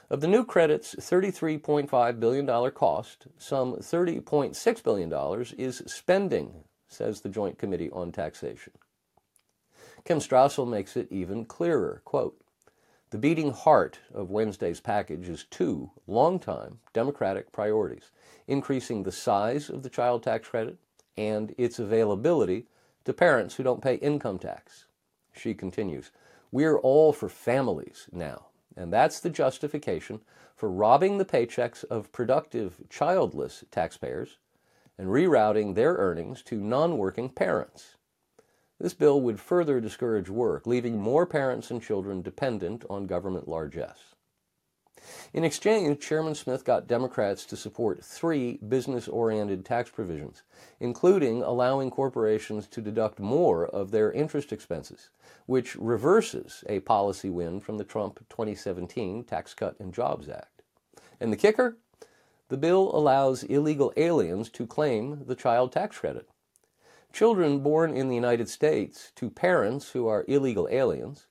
Of 0.10 0.22
the 0.22 0.28
new 0.28 0.44
credit's 0.44 0.96
$33.5 0.96 2.20
billion 2.20 2.72
cost, 2.72 3.28
some 3.38 3.76
$30.6 3.76 4.84
billion 4.84 5.46
is 5.56 5.84
spending 5.86 6.64
says 6.94 7.22
the 7.22 7.30
Joint 7.30 7.58
Committee 7.58 7.90
on 7.92 8.12
Taxation. 8.12 8.74
Kim 10.06 10.20
Strassel 10.20 10.68
makes 10.68 10.98
it 10.98 11.08
even 11.12 11.46
clearer. 11.46 12.02
Quote, 12.06 12.40
the 13.14 13.18
beating 13.20 13.52
heart 13.52 14.00
of 14.12 14.32
Wednesday's 14.32 14.80
package 14.80 15.30
is 15.30 15.46
two 15.46 15.92
long-time 16.08 16.80
Democratic 16.94 17.52
priorities 17.52 18.10
increasing 18.48 19.04
the 19.04 19.12
size 19.12 19.70
of 19.70 19.84
the 19.84 19.90
child 19.90 20.24
tax 20.24 20.48
credit 20.48 20.78
and 21.16 21.54
its 21.58 21.78
availability 21.78 22.66
to 23.06 23.14
parents 23.14 23.56
who 23.56 23.64
don't 23.64 23.84
pay 23.84 23.96
income 23.96 24.40
tax. 24.40 24.86
She 25.32 25.54
continues, 25.54 26.12
We're 26.52 26.80
all 26.80 27.14
for 27.14 27.30
families 27.30 28.08
now, 28.12 28.48
and 28.76 28.92
that's 28.92 29.20
the 29.20 29.30
justification 29.30 30.22
for 30.56 30.70
robbing 30.70 31.18
the 31.18 31.26
paychecks 31.26 31.84
of 31.86 32.12
productive 32.12 32.82
childless 32.90 33.64
taxpayers 33.72 34.38
and 34.98 35.08
rerouting 35.08 35.76
their 35.76 35.94
earnings 35.94 36.42
to 36.44 36.60
non 36.60 36.98
working 36.98 37.30
parents. 37.30 37.96
This 38.80 38.94
bill 38.94 39.22
would 39.22 39.40
further 39.40 39.80
discourage 39.80 40.30
work, 40.30 40.68
leaving 40.68 41.00
more 41.00 41.26
parents 41.26 41.72
and 41.72 41.82
children 41.82 42.22
dependent 42.22 42.84
on 42.90 43.08
government 43.08 43.48
largesse. 43.48 44.14
In 45.34 45.44
exchange, 45.44 46.00
Chairman 46.00 46.36
Smith 46.36 46.64
got 46.64 46.88
Democrats 46.88 47.46
to 47.46 47.58
support 47.58 48.04
three 48.04 48.58
business 48.58 49.08
oriented 49.08 49.66
tax 49.66 49.90
provisions, 49.90 50.44
including 50.80 51.44
allowing 51.44 51.90
corporations 51.90 52.68
to 52.68 52.82
deduct 52.82 53.20
more 53.20 53.66
of 53.68 53.92
their 53.92 54.12
interest 54.12 54.54
expenses, 54.54 55.10
which 55.46 55.76
reverses 55.76 56.64
a 56.70 56.80
policy 56.82 57.30
win 57.30 57.60
from 57.60 57.78
the 57.78 57.84
Trump 57.84 58.20
2017 58.30 59.24
Tax 59.24 59.54
Cut 59.54 59.78
and 59.80 59.94
Jobs 59.94 60.30
Act. 60.30 60.62
And 61.20 61.32
the 61.32 61.38
kicker? 61.38 61.78
The 62.50 62.58
bill 62.58 62.96
allows 62.96 63.44
illegal 63.44 63.94
aliens 63.98 64.50
to 64.52 64.68
claim 64.68 65.26
the 65.26 65.36
child 65.36 65.72
tax 65.72 66.00
credit. 66.00 66.30
Children 67.12 67.60
born 67.60 67.96
in 67.96 68.10
the 68.10 68.16
United 68.16 68.50
States 68.50 69.12
to 69.16 69.30
parents 69.30 69.92
who 69.92 70.08
are 70.08 70.26
illegal 70.28 70.68
aliens 70.72 71.28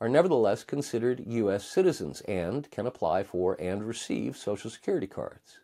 are 0.00 0.08
nevertheless 0.08 0.64
considered 0.64 1.24
U.S. 1.26 1.64
citizens 1.64 2.20
and 2.22 2.70
can 2.70 2.86
apply 2.86 3.24
for 3.24 3.60
and 3.60 3.84
receive 3.84 4.36
Social 4.36 4.70
Security 4.70 5.06
cards. 5.06 5.58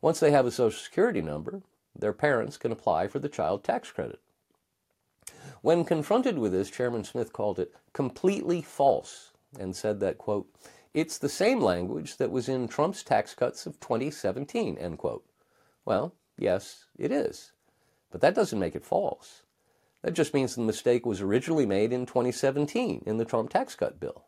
Once 0.00 0.20
they 0.20 0.30
have 0.30 0.46
a 0.46 0.50
Social 0.50 0.78
Security 0.78 1.20
number, 1.20 1.62
their 1.96 2.12
parents 2.12 2.56
can 2.56 2.72
apply 2.72 3.08
for 3.08 3.18
the 3.18 3.28
child 3.28 3.64
tax 3.64 3.90
credit. 3.90 4.20
When 5.60 5.84
confronted 5.84 6.38
with 6.38 6.52
this, 6.52 6.70
Chairman 6.70 7.04
Smith 7.04 7.32
called 7.32 7.58
it 7.58 7.74
completely 7.92 8.62
false 8.62 9.32
and 9.58 9.74
said 9.74 10.00
that, 10.00 10.18
quote, 10.18 10.48
it's 10.94 11.18
the 11.18 11.28
same 11.28 11.60
language 11.60 12.16
that 12.16 12.30
was 12.30 12.48
in 12.48 12.68
Trump's 12.68 13.02
tax 13.02 13.34
cuts 13.34 13.66
of 13.66 13.78
2017, 13.80 14.78
end 14.78 14.98
quote. 14.98 15.24
Well, 15.84 16.14
yes, 16.38 16.86
it 16.98 17.12
is. 17.12 17.52
But 18.10 18.20
that 18.20 18.34
doesn't 18.34 18.58
make 18.58 18.74
it 18.74 18.84
false. 18.84 19.42
That 20.02 20.14
just 20.14 20.32
means 20.32 20.54
the 20.54 20.62
mistake 20.62 21.04
was 21.04 21.20
originally 21.20 21.66
made 21.66 21.92
in 21.92 22.06
2017 22.06 23.02
in 23.06 23.16
the 23.18 23.24
Trump 23.24 23.50
tax 23.50 23.74
cut 23.74 24.00
bill. 24.00 24.24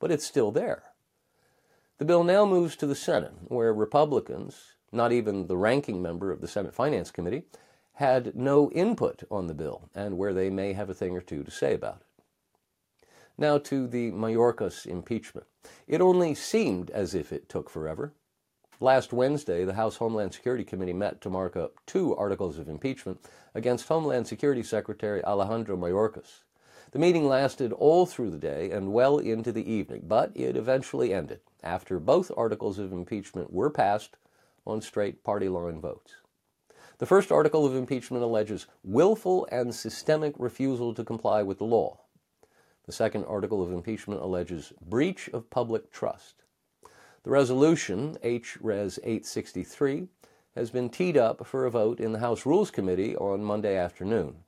But 0.00 0.10
it's 0.10 0.24
still 0.24 0.50
there. 0.50 0.84
The 1.98 2.04
bill 2.04 2.24
now 2.24 2.44
moves 2.44 2.74
to 2.76 2.86
the 2.86 2.94
Senate, 2.94 3.34
where 3.44 3.72
Republicans, 3.72 4.74
not 4.90 5.12
even 5.12 5.46
the 5.46 5.56
ranking 5.56 6.02
member 6.02 6.32
of 6.32 6.40
the 6.40 6.48
Senate 6.48 6.74
Finance 6.74 7.10
Committee, 7.10 7.44
had 7.94 8.34
no 8.34 8.70
input 8.70 9.22
on 9.30 9.46
the 9.46 9.54
bill, 9.54 9.88
and 9.94 10.18
where 10.18 10.32
they 10.32 10.50
may 10.50 10.72
have 10.72 10.90
a 10.90 10.94
thing 10.94 11.16
or 11.16 11.20
two 11.20 11.44
to 11.44 11.50
say 11.50 11.74
about 11.74 12.00
it. 12.00 12.06
Now 13.38 13.58
to 13.58 13.86
the 13.86 14.12
Mayorkas 14.12 14.86
impeachment. 14.86 15.46
It 15.86 16.00
only 16.00 16.34
seemed 16.34 16.90
as 16.90 17.14
if 17.14 17.32
it 17.32 17.48
took 17.48 17.70
forever. 17.70 18.12
Last 18.78 19.12
Wednesday, 19.12 19.64
the 19.64 19.74
House 19.74 19.96
Homeland 19.96 20.34
Security 20.34 20.64
Committee 20.64 20.92
met 20.92 21.20
to 21.20 21.30
mark 21.30 21.56
up 21.56 21.74
two 21.86 22.14
articles 22.16 22.58
of 22.58 22.68
impeachment 22.68 23.20
against 23.54 23.88
Homeland 23.88 24.26
Security 24.26 24.62
Secretary 24.62 25.24
Alejandro 25.24 25.76
Mayorkas. 25.76 26.42
The 26.90 26.98
meeting 26.98 27.26
lasted 27.26 27.72
all 27.72 28.04
through 28.04 28.30
the 28.30 28.38
day 28.38 28.70
and 28.70 28.92
well 28.92 29.18
into 29.18 29.50
the 29.50 29.70
evening, 29.70 30.02
but 30.06 30.30
it 30.34 30.56
eventually 30.56 31.14
ended 31.14 31.40
after 31.62 31.98
both 31.98 32.30
articles 32.36 32.78
of 32.78 32.92
impeachment 32.92 33.52
were 33.52 33.70
passed 33.70 34.16
on 34.66 34.82
straight 34.82 35.24
party 35.24 35.48
line 35.48 35.80
votes. 35.80 36.16
The 36.98 37.06
first 37.06 37.32
article 37.32 37.64
of 37.64 37.74
impeachment 37.74 38.22
alleges 38.22 38.66
willful 38.84 39.48
and 39.50 39.74
systemic 39.74 40.34
refusal 40.38 40.92
to 40.94 41.02
comply 41.02 41.42
with 41.42 41.58
the 41.58 41.64
law. 41.64 42.01
The 42.84 42.92
second 42.92 43.24
article 43.26 43.62
of 43.62 43.72
impeachment 43.72 44.20
alleges 44.20 44.72
breach 44.84 45.28
of 45.28 45.50
public 45.50 45.92
trust. 45.92 46.42
The 47.22 47.30
resolution, 47.30 48.16
H. 48.22 48.58
Res. 48.60 48.98
863, 49.04 50.08
has 50.56 50.70
been 50.70 50.90
teed 50.90 51.16
up 51.16 51.46
for 51.46 51.64
a 51.64 51.70
vote 51.70 52.00
in 52.00 52.12
the 52.12 52.18
House 52.18 52.44
Rules 52.44 52.70
Committee 52.70 53.16
on 53.16 53.44
Monday 53.44 53.76
afternoon. 53.76 54.38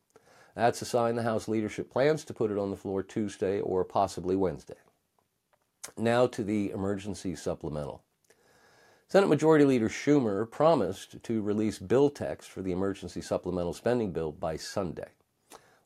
That's 0.54 0.82
a 0.82 0.84
sign 0.84 1.14
the 1.14 1.22
House 1.22 1.48
leadership 1.48 1.90
plans 1.90 2.24
to 2.24 2.34
put 2.34 2.50
it 2.50 2.58
on 2.58 2.70
the 2.70 2.76
floor 2.76 3.02
Tuesday 3.02 3.60
or 3.60 3.84
possibly 3.84 4.36
Wednesday. 4.36 4.74
Now 5.96 6.26
to 6.26 6.42
the 6.42 6.70
emergency 6.70 7.36
supplemental. 7.36 8.02
Senate 9.06 9.28
Majority 9.28 9.64
Leader 9.64 9.88
Schumer 9.88 10.50
promised 10.50 11.22
to 11.22 11.42
release 11.42 11.78
bill 11.78 12.10
text 12.10 12.50
for 12.50 12.62
the 12.62 12.72
emergency 12.72 13.20
supplemental 13.20 13.72
spending 13.72 14.10
bill 14.12 14.32
by 14.32 14.56
Sunday. 14.56 15.10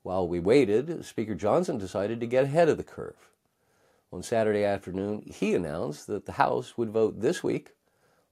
While 0.09 0.27
we 0.27 0.41
waited, 0.41 1.05
Speaker 1.05 1.35
Johnson 1.35 1.77
decided 1.77 2.19
to 2.21 2.27
get 2.27 2.45
ahead 2.45 2.71
of 2.71 2.79
the 2.79 2.83
curve. 2.83 3.29
On 4.11 4.23
Saturday 4.23 4.65
afternoon, 4.65 5.21
he 5.27 5.55
announced 5.55 6.07
that 6.07 6.25
the 6.25 6.41
House 6.41 6.79
would 6.79 6.89
vote 6.89 7.21
this 7.21 7.45
week 7.45 7.73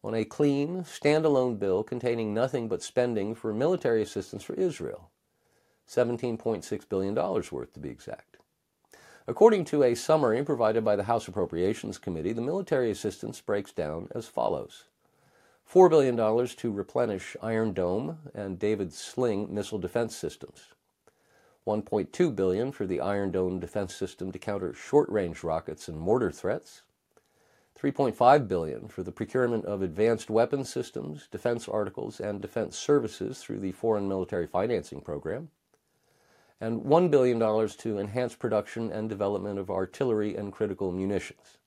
on 0.03 0.15
a 0.15 0.25
clean, 0.25 0.85
standalone 0.85 1.59
bill 1.59 1.85
containing 1.85 2.33
nothing 2.33 2.67
but 2.67 2.83
spending 2.83 3.35
for 3.35 3.53
military 3.53 4.01
assistance 4.01 4.43
for 4.43 4.55
Israel. 4.55 5.11
$17.6 5.87 6.89
billion 6.89 7.15
worth, 7.15 7.75
to 7.75 7.79
be 7.79 7.91
exact. 7.91 8.39
According 9.27 9.67
to 9.67 9.83
a 9.83 9.95
summary 9.95 10.43
provided 10.45 10.83
by 10.83 10.97
the 10.97 11.05
House 11.05 11.29
Appropriations 11.29 11.99
Committee, 11.99 12.33
the 12.33 12.41
military 12.41 12.91
assistance 12.91 13.43
breaks 13.43 13.73
down 13.73 14.09
as 14.15 14.27
follows 14.27 14.85
$4 15.71 15.91
billion 15.91 16.17
to 16.17 16.73
replenish 16.73 17.37
Iron 17.43 17.75
Dome 17.75 18.17
and 18.35 18.59
David 18.59 18.95
Sling 18.95 19.53
missile 19.55 19.79
defense 19.79 20.17
systems, 20.17 20.69
1.2 21.67 22.37
billion 22.37 22.71
for 22.71 22.87
the 22.87 23.01
Iron 23.01 23.33
Dome 23.33 23.59
defense 23.59 23.95
system 23.95 24.31
to 24.31 24.39
counter 24.39 24.73
short-range 24.73 25.43
rockets 25.43 25.89
and 25.89 25.99
mortar 25.99 26.31
threats, 26.31 26.83
3.5 27.77 28.47
billion 28.47 28.89
for 28.89 29.03
the 29.03 29.11
procurement 29.11 29.65
of 29.65 29.83
advanced 29.83 30.31
weapon 30.31 30.65
systems, 30.65 31.27
defense 31.31 31.69
articles, 31.69 32.21
and 32.21 32.41
defense 32.41 32.79
services 32.79 33.41
through 33.41 33.59
the 33.59 33.73
Foreign 33.73 34.09
Military 34.09 34.47
Financing 34.47 35.01
Program, 35.01 35.49
and 36.61 36.83
$1 36.83 37.11
billion 37.11 37.39
to 37.69 37.99
enhance 37.99 38.35
production 38.35 38.91
and 38.93 39.09
development 39.09 39.59
of 39.59 39.69
artillery 39.69 40.37
and 40.37 40.53
critical 40.53 40.93
munitions. 40.93 41.59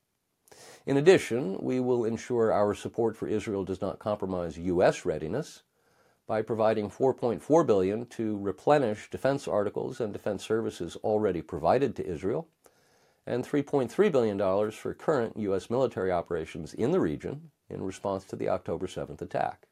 In 0.86 0.98
addition, 0.98 1.58
we 1.60 1.80
will 1.80 2.06
ensure 2.06 2.52
our 2.52 2.74
support 2.74 3.16
for 3.16 3.28
Israel 3.28 3.66
does 3.66 3.82
not 3.82 4.00
compromise 4.00 4.58
U.S. 4.58 5.06
readiness 5.06 5.64
by 6.30 6.44
providing 6.44 6.92
4.4 6.92 7.66
billion 7.66 8.06
to 8.06 8.38
replenish 8.38 9.10
defense 9.10 9.48
articles 9.48 10.00
and 10.00 10.14
defense 10.14 10.46
services 10.46 10.96
already 10.98 11.42
provided 11.42 11.96
to 11.96 12.06
Israel 12.06 12.48
and 13.26 13.44
3.3 13.44 14.12
billion 14.12 14.38
dollars 14.38 14.76
for 14.76 14.94
current 14.94 15.36
US 15.38 15.72
military 15.72 16.12
operations 16.12 16.76
in 16.76 16.92
the 16.92 17.00
region 17.00 17.50
in 17.68 17.82
response 17.82 18.26
to 18.26 18.36
the 18.36 18.48
October 18.48 18.86
7th 18.86 19.24
attack. 19.24 19.66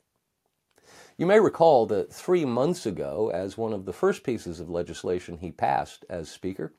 You 1.15 1.27
may 1.27 1.39
recall 1.39 1.85
that 1.85 2.11
3 2.11 2.43
months 2.45 2.87
ago 2.87 3.29
as 3.31 3.55
one 3.55 3.71
of 3.71 3.85
the 3.85 3.93
first 3.93 4.23
pieces 4.23 4.59
of 4.59 4.67
legislation 4.67 5.37
he 5.37 5.51
passed 5.51 6.05
as 6.09 6.27
speaker, 6.27 6.73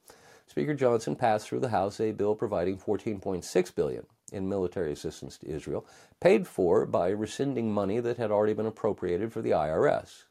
Speaker 0.49 0.75
Johnson 0.75 1.15
passed 1.15 1.47
through 1.47 1.61
the 1.61 1.69
House 1.69 2.01
a 2.01 2.11
bill 2.11 2.35
providing 2.35 2.79
14.6 2.79 3.75
billion 3.77 4.07
in 4.31 4.49
military 4.49 4.93
assistance 4.93 5.39
to 5.39 5.49
Israel, 5.49 5.87
paid 6.21 6.47
for 6.47 6.87
by 6.87 7.09
rescinding 7.09 7.73
money 7.73 8.01
that 8.01 8.17
had 8.17 8.31
already 8.31 8.55
been 8.55 8.67
appropriated 8.67 9.33
for 9.33 9.43
the 9.43 9.51
IRS. 9.51 10.25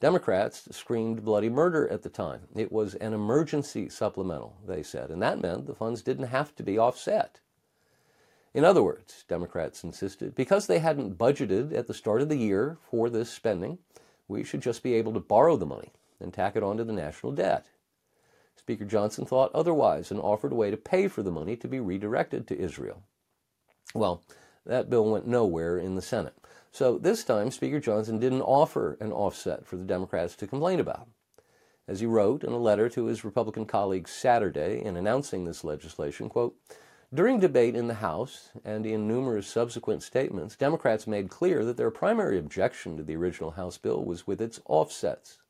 Democrats 0.00 0.68
screamed 0.70 1.24
bloody 1.24 1.48
murder 1.48 1.88
at 1.88 2.02
the 2.02 2.10
time. 2.10 2.42
It 2.54 2.70
was 2.70 2.94
an 2.96 3.14
emergency 3.14 3.88
supplemental, 3.88 4.56
they 4.66 4.82
said, 4.82 5.10
and 5.10 5.22
that 5.22 5.40
meant 5.40 5.66
the 5.66 5.74
funds 5.74 6.02
didn't 6.02 6.26
have 6.26 6.54
to 6.56 6.62
be 6.62 6.78
offset. 6.78 7.40
In 8.52 8.64
other 8.64 8.82
words, 8.82 9.24
Democrats 9.28 9.82
insisted, 9.82 10.34
because 10.34 10.66
they 10.66 10.78
hadn't 10.78 11.18
budgeted 11.18 11.72
at 11.76 11.86
the 11.86 11.94
start 11.94 12.20
of 12.20 12.28
the 12.28 12.36
year 12.36 12.78
for 12.90 13.10
this 13.10 13.30
spending, 13.30 13.78
we 14.28 14.44
should 14.44 14.60
just 14.62 14.82
be 14.82 14.94
able 14.94 15.12
to 15.12 15.20
borrow 15.20 15.56
the 15.56 15.66
money 15.66 15.92
and 16.20 16.32
tack 16.32 16.54
it 16.54 16.62
onto 16.62 16.84
the 16.84 16.92
national 16.92 17.32
debt. 17.32 17.66
Speaker 18.64 18.86
Johnson 18.86 19.26
thought 19.26 19.54
otherwise 19.54 20.10
and 20.10 20.18
offered 20.18 20.50
a 20.50 20.54
way 20.54 20.70
to 20.70 20.78
pay 20.78 21.06
for 21.06 21.22
the 21.22 21.30
money 21.30 21.54
to 21.54 21.68
be 21.68 21.80
redirected 21.80 22.48
to 22.48 22.58
Israel. 22.58 23.02
Well, 23.94 24.22
that 24.64 24.88
bill 24.88 25.10
went 25.10 25.26
nowhere 25.26 25.76
in 25.76 25.96
the 25.96 26.00
Senate. 26.00 26.34
So 26.72 26.96
this 26.96 27.24
time, 27.24 27.50
Speaker 27.50 27.78
Johnson 27.78 28.18
didn't 28.18 28.40
offer 28.40 28.96
an 29.00 29.12
offset 29.12 29.66
for 29.66 29.76
the 29.76 29.84
Democrats 29.84 30.34
to 30.36 30.46
complain 30.46 30.80
about. 30.80 31.08
As 31.86 32.00
he 32.00 32.06
wrote 32.06 32.42
in 32.42 32.52
a 32.54 32.56
letter 32.56 32.88
to 32.88 33.04
his 33.04 33.22
Republican 33.22 33.66
colleagues 33.66 34.10
Saturday 34.10 34.82
in 34.82 34.96
announcing 34.96 35.44
this 35.44 35.62
legislation, 35.62 36.30
quote, 36.30 36.56
during 37.12 37.40
debate 37.40 37.76
in 37.76 37.86
the 37.86 37.92
House 37.92 38.48
and 38.64 38.86
in 38.86 39.06
numerous 39.06 39.46
subsequent 39.46 40.02
statements, 40.02 40.56
Democrats 40.56 41.06
made 41.06 41.28
clear 41.28 41.66
that 41.66 41.76
their 41.76 41.90
primary 41.90 42.38
objection 42.38 42.96
to 42.96 43.02
the 43.02 43.14
original 43.14 43.50
House 43.50 43.76
bill 43.76 44.02
was 44.02 44.26
with 44.26 44.40
its 44.40 44.58
offsets. 44.64 45.40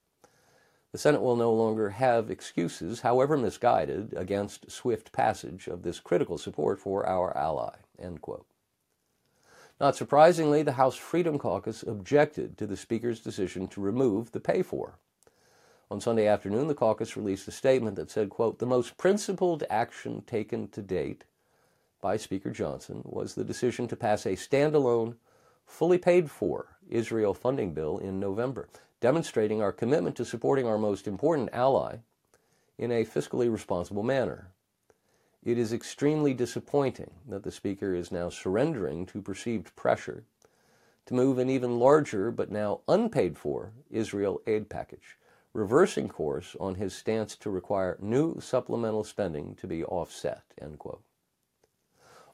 The 0.95 0.99
Senate 0.99 1.23
will 1.23 1.35
no 1.35 1.53
longer 1.53 1.91
have 1.91 2.31
excuses, 2.31 3.01
however 3.01 3.37
misguided, 3.37 4.15
against 4.17 4.71
swift 4.71 5.11
passage 5.11 5.67
of 5.67 5.83
this 5.83 5.99
critical 5.99 6.39
support 6.39 6.79
for 6.79 7.05
our 7.05 7.37
ally. 7.37 7.75
Not 9.81 9.97
surprisingly, 9.97 10.63
the 10.63 10.75
House 10.75 10.95
Freedom 10.95 11.37
Caucus 11.37 11.83
objected 11.83 12.57
to 12.59 12.67
the 12.69 12.77
Speaker's 12.77 13.19
decision 13.19 13.67
to 13.67 13.81
remove 13.81 14.31
the 14.31 14.39
pay 14.39 14.63
for. 14.63 15.01
On 15.91 16.01
Sunday 16.01 16.29
afternoon, 16.29 16.69
the 16.69 16.77
caucus 16.77 17.17
released 17.17 17.49
a 17.49 17.51
statement 17.51 17.97
that 17.97 18.13
said, 18.13 18.31
quote, 18.31 18.61
the 18.61 18.65
most 18.65 18.97
principled 18.97 19.65
action 19.69 20.23
taken 20.23 20.69
to 20.69 20.81
date 20.81 21.25
by 22.01 22.17
Speaker 22.17 22.53
Johnson 22.53 23.03
was 23.05 23.35
the 23.35 23.43
decision 23.43 23.89
to 23.89 23.97
pass 23.97 24.27
a 24.27 24.37
standalone, 24.37 25.17
fully 25.67 25.99
paid 25.99 26.31
for 26.31 26.79
Israel 26.89 27.35
funding 27.35 27.75
bill 27.75 27.99
in 27.99 28.21
November 28.21 28.69
demonstrating 29.05 29.61
our 29.61 29.71
commitment 29.71 30.17
to 30.17 30.25
supporting 30.25 30.67
our 30.67 30.79
most 30.79 31.07
important 31.07 31.51
ally 31.53 31.97
in 32.79 32.91
a 32.91 33.05
fiscally 33.05 33.53
responsible 33.53 34.03
manner. 34.03 34.49
It 35.45 35.59
is 35.59 35.75
extremely 35.75 36.33
disappointing 36.33 37.11
that 37.29 37.43
the 37.43 37.51
Speaker 37.51 37.95
is 37.95 38.11
now 38.11 38.31
surrendering 38.31 39.05
to 39.05 39.21
perceived 39.21 39.77
pressure 39.77 40.25
to 41.05 41.13
move 41.13 41.39
an 41.39 41.51
even 41.51 41.79
larger 41.79 42.31
but 42.31 42.51
now 42.51 42.81
unpaid 42.89 43.37
for 43.37 43.73
Israel 43.91 44.41
aid 44.47 44.71
package, 44.71 45.19
reversing 45.53 46.09
course 46.09 46.57
on 46.59 46.77
his 46.77 46.95
stance 46.95 47.37
to 47.37 47.51
require 47.51 47.99
new 48.01 48.41
supplemental 48.41 49.05
spending 49.05 49.55
to 49.57 49.67
be 49.67 49.85
offset. 49.85 50.45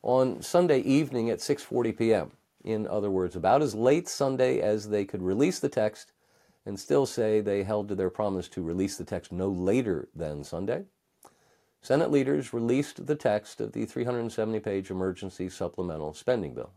On 0.03 0.41
Sunday 0.41 0.79
evening 0.83 1.31
at 1.31 1.41
6:40 1.41 1.99
p.m., 1.99 2.31
in 2.63 2.87
other 2.87 3.11
words, 3.11 3.35
about 3.35 3.61
as 3.61 3.75
late 3.75 4.09
Sunday 4.09 4.61
as 4.61 4.89
they 4.89 5.05
could 5.05 5.21
release 5.21 5.59
the 5.59 5.69
text 5.69 6.13
and 6.71 6.79
still 6.79 7.05
say 7.05 7.41
they 7.41 7.65
held 7.65 7.89
to 7.89 7.97
their 7.97 8.11
promise 8.11 8.47
to 8.47 8.63
release 8.63 8.97
the 8.97 9.05
text 9.05 9.33
no 9.33 9.49
later 9.49 10.09
than 10.15 10.45
Sunday, 10.45 10.85
Senate 11.83 12.13
leaders 12.13 12.53
released 12.53 13.07
the 13.07 13.17
text 13.17 13.61
of 13.61 13.73
the 13.73 13.85
370 13.85 14.61
page 14.61 14.89
emergency 14.89 15.49
supplemental 15.49 16.15
spending 16.15 16.55
bill. 16.55 16.71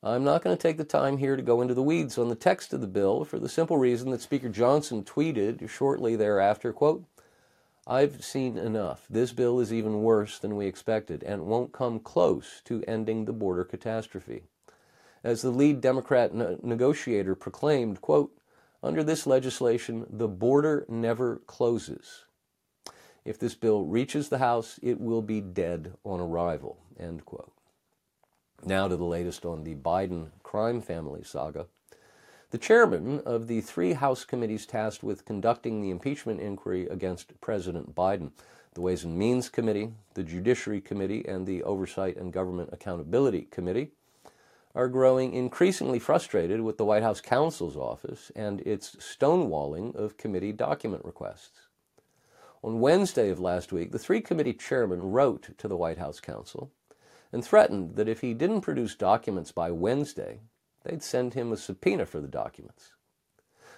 I'm 0.00 0.22
not 0.22 0.44
going 0.44 0.56
to 0.56 0.62
take 0.62 0.76
the 0.76 0.84
time 0.84 1.16
here 1.16 1.34
to 1.34 1.42
go 1.42 1.60
into 1.60 1.74
the 1.74 1.82
weeds 1.82 2.18
on 2.18 2.28
the 2.28 2.36
text 2.36 2.72
of 2.72 2.80
the 2.80 2.86
bill 2.86 3.24
for 3.24 3.40
the 3.40 3.48
simple 3.48 3.78
reason 3.78 4.12
that 4.12 4.20
Speaker 4.20 4.48
Johnson 4.48 5.02
tweeted 5.02 5.68
shortly 5.68 6.14
thereafter, 6.14 6.72
quote, 6.72 7.04
I've 7.84 8.22
seen 8.22 8.56
enough. 8.56 9.06
This 9.10 9.32
bill 9.32 9.58
is 9.58 9.72
even 9.72 10.02
worse 10.02 10.38
than 10.38 10.54
we 10.54 10.66
expected 10.66 11.24
and 11.24 11.46
won't 11.46 11.72
come 11.72 11.98
close 11.98 12.62
to 12.66 12.84
ending 12.86 13.24
the 13.24 13.32
border 13.32 13.64
catastrophe. 13.64 14.44
As 15.24 15.42
the 15.42 15.50
lead 15.50 15.80
Democrat 15.80 16.32
ne- 16.32 16.58
negotiator 16.62 17.34
proclaimed, 17.34 18.00
quote, 18.00 18.37
under 18.82 19.02
this 19.02 19.26
legislation, 19.26 20.06
the 20.08 20.28
border 20.28 20.86
never 20.88 21.42
closes. 21.46 22.24
If 23.24 23.38
this 23.38 23.54
bill 23.54 23.84
reaches 23.84 24.28
the 24.28 24.38
House, 24.38 24.78
it 24.82 25.00
will 25.00 25.22
be 25.22 25.40
dead 25.40 25.94
on 26.04 26.20
arrival. 26.20 26.78
End 26.98 27.24
quote. 27.24 27.52
Now 28.64 28.88
to 28.88 28.96
the 28.96 29.04
latest 29.04 29.44
on 29.44 29.64
the 29.64 29.74
Biden 29.74 30.30
crime 30.42 30.80
family 30.80 31.22
saga. 31.22 31.66
The 32.50 32.58
chairman 32.58 33.20
of 33.26 33.46
the 33.46 33.60
three 33.60 33.92
House 33.92 34.24
committees 34.24 34.64
tasked 34.64 35.02
with 35.02 35.26
conducting 35.26 35.82
the 35.82 35.90
impeachment 35.90 36.40
inquiry 36.40 36.88
against 36.88 37.38
President 37.40 37.94
Biden, 37.94 38.30
the 38.72 38.80
Ways 38.80 39.04
and 39.04 39.18
Means 39.18 39.50
Committee, 39.50 39.92
the 40.14 40.22
Judiciary 40.22 40.80
Committee, 40.80 41.24
and 41.28 41.46
the 41.46 41.62
Oversight 41.62 42.16
and 42.16 42.32
Government 42.32 42.70
Accountability 42.72 43.48
Committee, 43.50 43.90
are 44.78 44.86
growing 44.86 45.34
increasingly 45.34 45.98
frustrated 45.98 46.60
with 46.60 46.78
the 46.78 46.84
White 46.84 47.02
House 47.02 47.20
counsel's 47.20 47.76
office 47.76 48.30
and 48.36 48.60
its 48.60 48.94
stonewalling 48.94 49.92
of 49.96 50.16
committee 50.16 50.52
document 50.52 51.04
requests. 51.04 51.66
On 52.62 52.78
Wednesday 52.78 53.28
of 53.28 53.40
last 53.40 53.72
week, 53.72 53.90
the 53.90 53.98
three 53.98 54.20
committee 54.20 54.52
chairmen 54.52 55.02
wrote 55.02 55.48
to 55.58 55.66
the 55.66 55.76
White 55.76 55.98
House 55.98 56.20
counsel 56.20 56.70
and 57.32 57.44
threatened 57.44 57.96
that 57.96 58.08
if 58.08 58.20
he 58.20 58.34
didn't 58.34 58.60
produce 58.60 58.94
documents 58.94 59.50
by 59.50 59.72
Wednesday, 59.72 60.42
they'd 60.84 61.02
send 61.02 61.34
him 61.34 61.50
a 61.50 61.56
subpoena 61.56 62.06
for 62.06 62.20
the 62.20 62.28
documents. 62.28 62.92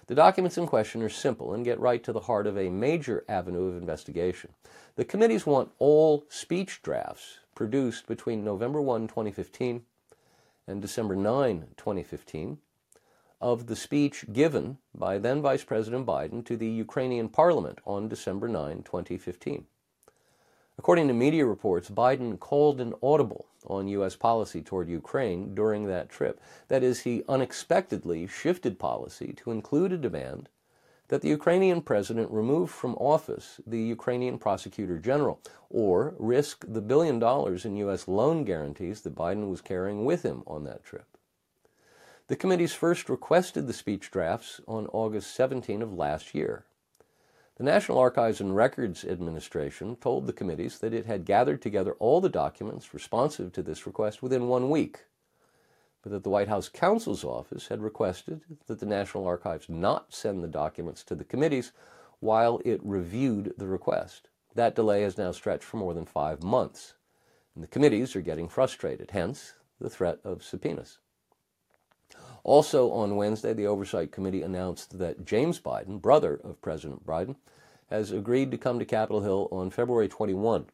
The 0.07 0.15
documents 0.15 0.59
in 0.59 0.67
question 0.67 1.03
are 1.03 1.09
simple 1.09 1.55
and 1.55 1.65
get 1.65 1.81
right 1.81 2.05
to 2.05 2.13
the 2.13 2.21
heart 2.21 2.47
of 2.47 2.59
a 2.59 2.69
major 2.69 3.25
avenue 3.27 3.69
of 3.69 3.77
investigation. 3.79 4.53
The 4.97 5.07
committees 5.07 5.47
want 5.47 5.73
all 5.79 6.27
speech 6.29 6.83
drafts 6.83 7.39
produced 7.55 8.07
between 8.07 8.45
November 8.45 8.83
1, 8.83 9.09
2015 9.09 9.87
and 10.67 10.81
December 10.83 11.17
9, 11.17 11.69
2015 11.77 12.59
of 13.41 13.67
the 13.67 13.77
speech 13.77 14.27
given 14.33 14.79
by 14.95 15.19
then 15.19 15.41
Vice 15.41 15.65
President 15.65 16.07
Biden 16.07 16.45
to 16.45 16.57
the 16.57 16.69
Ukrainian 16.69 17.29
parliament 17.29 17.79
on 17.87 18.09
December 18.09 18.49
9, 18.49 18.83
2015. 18.83 19.67
According 20.79 21.09
to 21.09 21.15
media 21.15 21.45
reports, 21.45 21.91
Biden 21.91 22.39
called 22.39 22.81
an 22.81 22.95
audible 23.03 23.47
on 23.67 23.89
U.S. 23.89 24.17
policy 24.17 24.63
toward 24.63 24.89
Ukraine 24.89 25.55
during 25.55 25.87
that 25.87 26.09
trip. 26.09 26.41
That 26.69 26.83
is, 26.83 27.01
he 27.01 27.23
unexpectedly 27.29 28.27
shifted 28.27 28.79
policy 28.79 29.35
to 29.39 29.51
include 29.51 29.93
a 29.93 29.99
demand 29.99 30.49
that 31.11 31.23
the 31.23 31.29
Ukrainian 31.29 31.83
president 31.83 32.31
remove 32.31 32.71
from 32.71 32.95
office 32.95 33.61
the 33.67 33.83
Ukrainian 33.83 34.39
prosecutor 34.39 34.97
general 34.97 35.41
or 35.69 36.15
risk 36.19 36.65
the 36.69 36.81
billion 36.81 37.19
dollars 37.19 37.65
in 37.65 37.77
U.S. 37.79 38.07
loan 38.07 38.45
guarantees 38.45 39.01
that 39.01 39.17
Biden 39.17 39.51
was 39.51 39.61
carrying 39.61 40.05
with 40.05 40.23
him 40.23 40.45
on 40.47 40.63
that 40.65 40.85
trip. 40.85 41.07
The 42.29 42.37
committees 42.37 42.75
first 42.75 43.09
requested 43.09 43.67
the 43.67 43.73
speech 43.73 44.13
drafts 44.13 44.61
on 44.69 44.87
August 44.93 45.35
17 45.35 45.83
of 45.83 45.93
last 45.93 46.33
year. 46.33 46.65
The 47.57 47.65
National 47.65 47.99
Archives 47.99 48.41
and 48.41 48.55
Records 48.55 49.05
Administration 49.05 49.97
told 49.97 50.29
the 50.29 50.33
committees 50.33 50.79
that 50.79 50.95
it 50.95 51.07
had 51.07 51.25
gathered 51.25 51.61
together 51.61 51.95
all 51.99 52.21
the 52.21 52.29
documents 52.29 52.95
responsive 52.95 53.51
to 53.55 53.63
this 53.65 53.85
request 53.85 54.23
within 54.23 54.47
one 54.47 54.71
week, 54.71 55.01
but 56.03 56.13
that 56.13 56.25
the 56.25 56.31
White 56.31 56.49
House 56.49 56.69
counsel's 56.69 57.25
office 57.25 57.69
had 57.69 57.83
requested 57.83 58.41
that 58.67 58.81
the 58.81 58.87
National 58.87 59.27
Archives 59.27 59.69
not 59.69 60.15
send 60.15 60.43
the 60.43 60.49
documents 60.49 61.05
to 61.05 61.15
the 61.15 61.25
committees 61.25 61.73
while 62.21 62.61
it 62.65 62.81
reviewed 62.83 63.55
the 63.57 63.67
request. 63.67 64.29
That 64.55 64.75
delay 64.75 65.03
has 65.03 65.19
now 65.19 65.33
stretched 65.33 65.65
for 65.65 65.77
more 65.77 65.95
than 65.95 66.07
five 66.07 66.43
months, 66.43 66.95
and 67.55 67.63
the 67.63 67.69
committees 67.69 68.17
are 68.17 68.21
getting 68.21 68.49
frustrated, 68.49 69.11
hence 69.11 69.55
the 69.81 69.91
threat 69.91 70.19
of 70.25 70.43
subpoenas. 70.43 70.99
Also 72.43 72.91
on 72.91 73.17
Wednesday, 73.17 73.53
the 73.53 73.67
Oversight 73.67 74.13
Committee 74.13 74.43
announced 74.43 74.99
that 74.99 75.25
James 75.25 75.61
Biden, 75.61 76.01
brother 76.01 76.41
of 76.43 76.61
President 76.63 77.07
Biden, 77.07 77.37
has 77.91 78.13
agreed 78.13 78.51
to 78.51 78.59
come 78.59 78.79
to 78.79 78.85
Capitol 78.85 79.21
Hill 79.21 79.49
on 79.51 79.71
February 79.71 80.09
21 80.09 80.67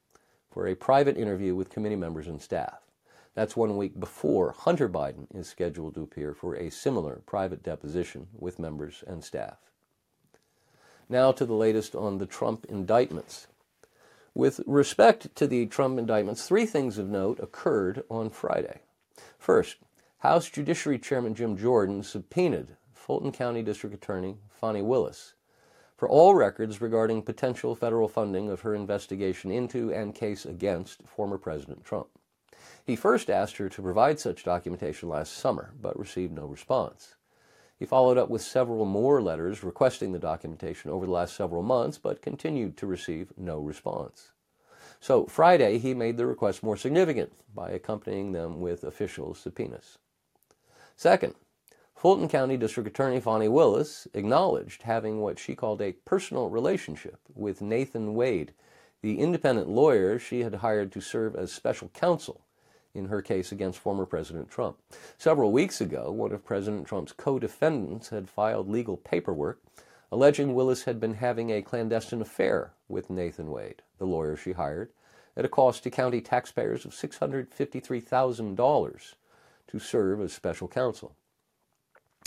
for 0.50 0.66
a 0.66 0.74
private 0.74 1.16
interview 1.16 1.54
with 1.54 1.70
committee 1.70 1.96
members 1.96 2.28
and 2.28 2.40
staff. 2.40 2.85
That's 3.36 3.54
one 3.54 3.76
week 3.76 4.00
before 4.00 4.52
Hunter 4.52 4.88
Biden 4.88 5.26
is 5.34 5.46
scheduled 5.46 5.94
to 5.94 6.02
appear 6.02 6.32
for 6.32 6.56
a 6.56 6.70
similar 6.70 7.20
private 7.26 7.62
deposition 7.62 8.28
with 8.32 8.58
members 8.58 9.04
and 9.06 9.22
staff. 9.22 9.58
Now 11.10 11.32
to 11.32 11.44
the 11.44 11.52
latest 11.52 11.94
on 11.94 12.16
the 12.16 12.24
Trump 12.24 12.64
indictments. 12.66 13.46
With 14.32 14.62
respect 14.66 15.36
to 15.36 15.46
the 15.46 15.66
Trump 15.66 15.98
indictments, 15.98 16.48
three 16.48 16.64
things 16.64 16.96
of 16.96 17.10
note 17.10 17.38
occurred 17.38 18.04
on 18.08 18.30
Friday. 18.30 18.80
First, 19.38 19.76
House 20.20 20.48
Judiciary 20.48 20.98
Chairman 20.98 21.34
Jim 21.34 21.58
Jordan 21.58 22.02
subpoenaed 22.02 22.76
Fulton 22.94 23.32
County 23.32 23.62
District 23.62 23.94
Attorney 23.94 24.38
Fani 24.48 24.80
Willis 24.80 25.34
for 25.94 26.08
all 26.08 26.34
records 26.34 26.80
regarding 26.80 27.20
potential 27.20 27.74
federal 27.74 28.08
funding 28.08 28.48
of 28.48 28.62
her 28.62 28.74
investigation 28.74 29.50
into 29.50 29.92
and 29.92 30.14
case 30.14 30.46
against 30.46 31.02
former 31.06 31.36
President 31.36 31.84
Trump. 31.84 32.08
He 32.86 32.94
first 32.94 33.28
asked 33.28 33.56
her 33.56 33.68
to 33.68 33.82
provide 33.82 34.20
such 34.20 34.44
documentation 34.44 35.08
last 35.08 35.32
summer, 35.32 35.72
but 35.82 35.98
received 35.98 36.32
no 36.32 36.46
response. 36.46 37.16
He 37.76 37.84
followed 37.84 38.16
up 38.16 38.30
with 38.30 38.42
several 38.42 38.84
more 38.84 39.20
letters 39.20 39.64
requesting 39.64 40.12
the 40.12 40.20
documentation 40.20 40.92
over 40.92 41.04
the 41.04 41.10
last 41.10 41.34
several 41.34 41.64
months, 41.64 41.98
but 41.98 42.22
continued 42.22 42.76
to 42.76 42.86
receive 42.86 43.32
no 43.36 43.58
response. 43.58 44.30
So 45.00 45.26
Friday, 45.26 45.78
he 45.78 45.94
made 45.94 46.16
the 46.16 46.26
request 46.26 46.62
more 46.62 46.76
significant 46.76 47.32
by 47.52 47.70
accompanying 47.70 48.30
them 48.30 48.60
with 48.60 48.84
official 48.84 49.34
subpoenas. 49.34 49.98
Second, 50.94 51.34
Fulton 51.96 52.28
County 52.28 52.56
District 52.56 52.88
Attorney 52.88 53.18
Fani 53.20 53.48
Willis 53.48 54.06
acknowledged 54.14 54.82
having 54.82 55.20
what 55.20 55.40
she 55.40 55.56
called 55.56 55.82
a 55.82 55.96
personal 56.04 56.50
relationship 56.50 57.18
with 57.34 57.60
Nathan 57.60 58.14
Wade, 58.14 58.54
the 59.02 59.18
independent 59.18 59.68
lawyer 59.68 60.20
she 60.20 60.44
had 60.44 60.54
hired 60.56 60.92
to 60.92 61.00
serve 61.00 61.34
as 61.34 61.50
special 61.50 61.88
counsel 61.88 62.45
in 62.96 63.06
her 63.06 63.22
case 63.22 63.52
against 63.52 63.78
former 63.78 64.06
President 64.06 64.50
Trump. 64.50 64.78
Several 65.18 65.52
weeks 65.52 65.80
ago, 65.80 66.10
one 66.10 66.32
of 66.32 66.44
President 66.44 66.86
Trump's 66.86 67.12
co 67.12 67.38
defendants 67.38 68.08
had 68.08 68.28
filed 68.28 68.68
legal 68.68 68.96
paperwork 68.96 69.60
alleging 70.12 70.54
Willis 70.54 70.84
had 70.84 71.00
been 71.00 71.14
having 71.14 71.50
a 71.50 71.62
clandestine 71.62 72.22
affair 72.22 72.72
with 72.88 73.10
Nathan 73.10 73.50
Wade, 73.50 73.82
the 73.98 74.06
lawyer 74.06 74.36
she 74.36 74.52
hired, 74.52 74.92
at 75.36 75.44
a 75.44 75.48
cost 75.48 75.82
to 75.82 75.90
county 75.90 76.20
taxpayers 76.20 76.84
of 76.84 76.92
$653,000 76.92 79.14
to 79.68 79.78
serve 79.78 80.20
as 80.20 80.32
special 80.32 80.66
counsel. 80.68 81.16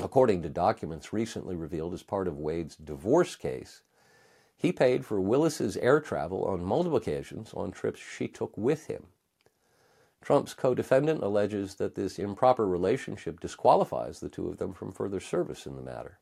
According 0.02 0.42
to 0.44 0.50
documents 0.50 1.14
recently 1.14 1.56
revealed 1.56 1.94
as 1.94 2.04
part 2.04 2.28
of 2.28 2.38
Wade's 2.38 2.76
divorce 2.76 3.36
case, 3.36 3.82
he 4.56 4.72
paid 4.72 5.04
for 5.06 5.22
Willis's 5.22 5.78
air 5.78 6.02
travel 6.02 6.44
on 6.46 6.64
multiple 6.64 6.98
occasions 6.98 7.54
on 7.54 7.72
trips 7.72 8.00
she 8.00 8.28
took 8.28 8.56
with 8.58 8.88
him. 8.88 9.06
Trump's 10.22 10.54
co 10.54 10.76
defendant 10.76 11.24
alleges 11.24 11.76
that 11.76 11.96
this 11.96 12.20
improper 12.20 12.68
relationship 12.68 13.40
disqualifies 13.40 14.20
the 14.20 14.30
two 14.30 14.48
of 14.48 14.58
them 14.58 14.74
from 14.74 14.92
further 14.92 15.20
service 15.20 15.66
in 15.66 15.76
the 15.76 15.82
matter. 15.82 16.20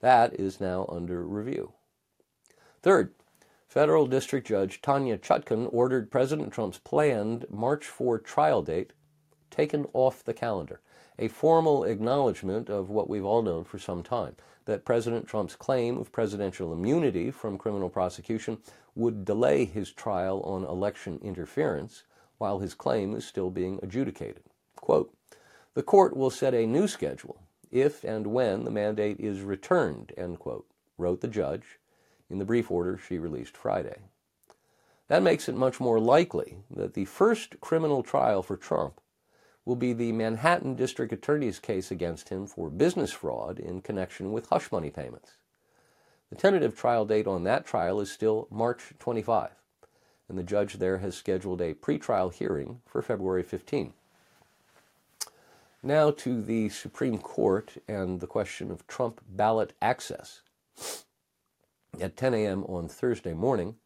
That 0.00 0.38
is 0.38 0.60
now 0.60 0.86
under 0.88 1.22
review. 1.26 1.72
Third, 2.82 3.14
federal 3.68 4.06
district 4.06 4.46
judge 4.46 4.82
Tanya 4.82 5.16
Chutkan 5.16 5.68
ordered 5.72 6.10
President 6.10 6.52
Trump's 6.52 6.78
planned 6.78 7.46
March 7.48 7.86
4 7.86 8.18
trial 8.18 8.62
date 8.62 8.92
taken 9.50 9.86
off 9.92 10.24
the 10.24 10.34
calendar, 10.34 10.80
a 11.18 11.28
formal 11.28 11.84
acknowledgement 11.84 12.68
of 12.68 12.90
what 12.90 13.08
we've 13.08 13.24
all 13.24 13.42
known 13.42 13.64
for 13.64 13.78
some 13.78 14.02
time 14.02 14.34
that 14.64 14.84
President 14.84 15.26
Trump's 15.26 15.56
claim 15.56 15.98
of 15.98 16.12
presidential 16.12 16.72
immunity 16.72 17.30
from 17.30 17.58
criminal 17.58 17.88
prosecution 17.88 18.58
would 18.94 19.24
delay 19.24 19.64
his 19.64 19.92
trial 19.92 20.40
on 20.42 20.64
election 20.64 21.18
interference 21.22 22.04
while 22.42 22.58
his 22.58 22.74
claim 22.74 23.14
is 23.14 23.24
still 23.24 23.50
being 23.50 23.78
adjudicated. 23.84 24.42
Quote, 24.74 25.14
the 25.74 25.82
court 25.84 26.16
will 26.16 26.28
set 26.28 26.54
a 26.54 26.66
new 26.66 26.88
schedule 26.88 27.40
if 27.70 28.02
and 28.02 28.26
when 28.26 28.64
the 28.64 28.70
mandate 28.72 29.20
is 29.20 29.42
returned, 29.42 30.12
end 30.16 30.40
quote, 30.40 30.66
wrote 30.98 31.20
the 31.20 31.28
judge 31.28 31.78
in 32.28 32.40
the 32.40 32.44
brief 32.44 32.68
order 32.68 32.98
she 32.98 33.16
released 33.16 33.56
Friday. 33.56 34.00
That 35.06 35.22
makes 35.22 35.48
it 35.48 35.54
much 35.54 35.78
more 35.78 36.00
likely 36.00 36.56
that 36.68 36.94
the 36.94 37.04
first 37.04 37.60
criminal 37.60 38.02
trial 38.02 38.42
for 38.42 38.56
Trump 38.56 39.00
will 39.64 39.76
be 39.76 39.92
the 39.92 40.10
Manhattan 40.10 40.74
District 40.74 41.12
Attorney's 41.12 41.60
case 41.60 41.92
against 41.92 42.30
him 42.30 42.48
for 42.48 42.70
business 42.70 43.12
fraud 43.12 43.60
in 43.60 43.82
connection 43.82 44.32
with 44.32 44.48
hush 44.48 44.72
money 44.72 44.90
payments. 44.90 45.36
The 46.30 46.34
tentative 46.34 46.76
trial 46.76 47.04
date 47.04 47.28
on 47.28 47.44
that 47.44 47.64
trial 47.66 48.00
is 48.00 48.10
still 48.10 48.48
March 48.50 48.94
25, 48.98 49.52
and 50.32 50.38
the 50.38 50.42
judge 50.42 50.78
there 50.78 50.96
has 50.96 51.14
scheduled 51.14 51.60
a 51.60 51.74
pretrial 51.74 52.32
hearing 52.32 52.80
for 52.86 53.02
February 53.02 53.42
15. 53.42 53.92
Now 55.82 56.10
to 56.10 56.40
the 56.40 56.70
Supreme 56.70 57.18
Court 57.18 57.74
and 57.86 58.18
the 58.18 58.26
question 58.26 58.70
of 58.70 58.86
Trump 58.86 59.20
ballot 59.28 59.74
access. 59.82 60.40
At 62.00 62.16
10 62.16 62.32
a.m. 62.32 62.64
on 62.64 62.88
Thursday 62.88 63.34
morning, 63.34 63.76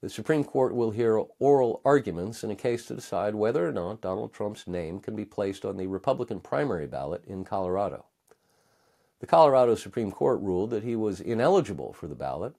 the 0.00 0.08
Supreme 0.08 0.44
Court 0.44 0.76
will 0.76 0.92
hear 0.92 1.24
oral 1.40 1.80
arguments 1.84 2.44
in 2.44 2.52
a 2.52 2.56
case 2.56 2.86
to 2.86 2.94
decide 2.94 3.34
whether 3.34 3.66
or 3.66 3.72
not 3.72 4.00
Donald 4.00 4.32
Trump's 4.32 4.68
name 4.68 5.00
can 5.00 5.16
be 5.16 5.24
placed 5.24 5.64
on 5.64 5.76
the 5.76 5.88
Republican 5.88 6.38
primary 6.38 6.86
ballot 6.86 7.24
in 7.26 7.42
Colorado. 7.42 8.04
The 9.18 9.26
Colorado 9.26 9.74
Supreme 9.74 10.12
Court 10.12 10.40
ruled 10.40 10.70
that 10.70 10.84
he 10.84 10.94
was 10.94 11.20
ineligible 11.20 11.92
for 11.92 12.06
the 12.06 12.14
ballot 12.14 12.54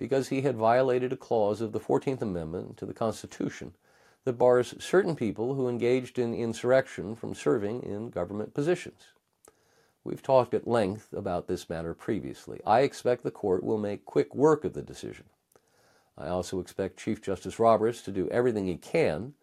because 0.00 0.28
he 0.28 0.40
had 0.40 0.56
violated 0.56 1.12
a 1.12 1.16
clause 1.16 1.60
of 1.60 1.72
the 1.72 1.78
14th 1.78 2.22
Amendment 2.22 2.78
to 2.78 2.86
the 2.86 2.94
Constitution 2.94 3.74
that 4.24 4.38
bars 4.38 4.74
certain 4.78 5.14
people 5.14 5.54
who 5.54 5.68
engaged 5.68 6.18
in 6.18 6.32
insurrection 6.32 7.14
from 7.14 7.34
serving 7.34 7.82
in 7.82 8.08
government 8.08 8.54
positions. 8.54 9.08
We've 10.02 10.22
talked 10.22 10.54
at 10.54 10.66
length 10.66 11.12
about 11.12 11.48
this 11.48 11.68
matter 11.68 11.92
previously. 11.92 12.60
I 12.66 12.80
expect 12.80 13.24
the 13.24 13.30
court 13.30 13.62
will 13.62 13.76
make 13.76 14.06
quick 14.06 14.34
work 14.34 14.64
of 14.64 14.72
the 14.72 14.80
decision. 14.80 15.26
I 16.16 16.28
also 16.28 16.60
expect 16.60 16.98
Chief 16.98 17.20
Justice 17.20 17.58
Roberts 17.58 18.00
to 18.02 18.10
do 18.10 18.26
everything 18.30 18.68
he 18.68 18.76
can 18.78 19.34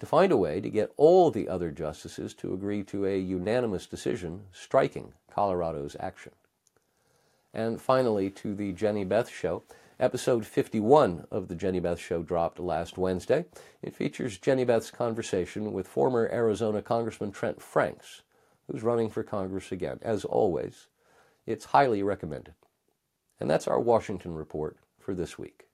to 0.00 0.06
find 0.06 0.32
a 0.32 0.38
way 0.38 0.62
to 0.62 0.70
get 0.70 0.90
all 0.96 1.30
the 1.30 1.50
other 1.50 1.70
justices 1.70 2.32
to 2.34 2.54
agree 2.54 2.82
to 2.84 3.04
a 3.04 3.18
unanimous 3.18 3.84
decision 3.84 4.44
striking 4.52 5.12
Colorado's 5.30 5.96
action. 6.00 6.32
And 7.52 7.78
finally, 7.78 8.30
to 8.30 8.54
the 8.54 8.72
Jenny 8.72 9.04
Beth 9.04 9.28
Show. 9.28 9.64
Episode 10.00 10.46
51 10.46 11.26
of 11.28 11.48
the 11.48 11.56
Jenny 11.56 11.80
Beth 11.80 11.98
Show 11.98 12.22
dropped 12.22 12.60
last 12.60 12.96
Wednesday. 12.96 13.46
It 13.82 13.96
features 13.96 14.38
Jenny 14.38 14.62
Beth's 14.62 14.92
conversation 14.92 15.72
with 15.72 15.88
former 15.88 16.28
Arizona 16.32 16.82
Congressman 16.82 17.32
Trent 17.32 17.60
Franks, 17.60 18.22
who's 18.68 18.84
running 18.84 19.10
for 19.10 19.24
Congress 19.24 19.72
again. 19.72 19.98
As 20.02 20.24
always, 20.24 20.86
it's 21.46 21.64
highly 21.64 22.04
recommended. 22.04 22.54
And 23.40 23.50
that's 23.50 23.66
our 23.66 23.80
Washington 23.80 24.36
report 24.36 24.76
for 25.00 25.14
this 25.14 25.36
week. 25.36 25.67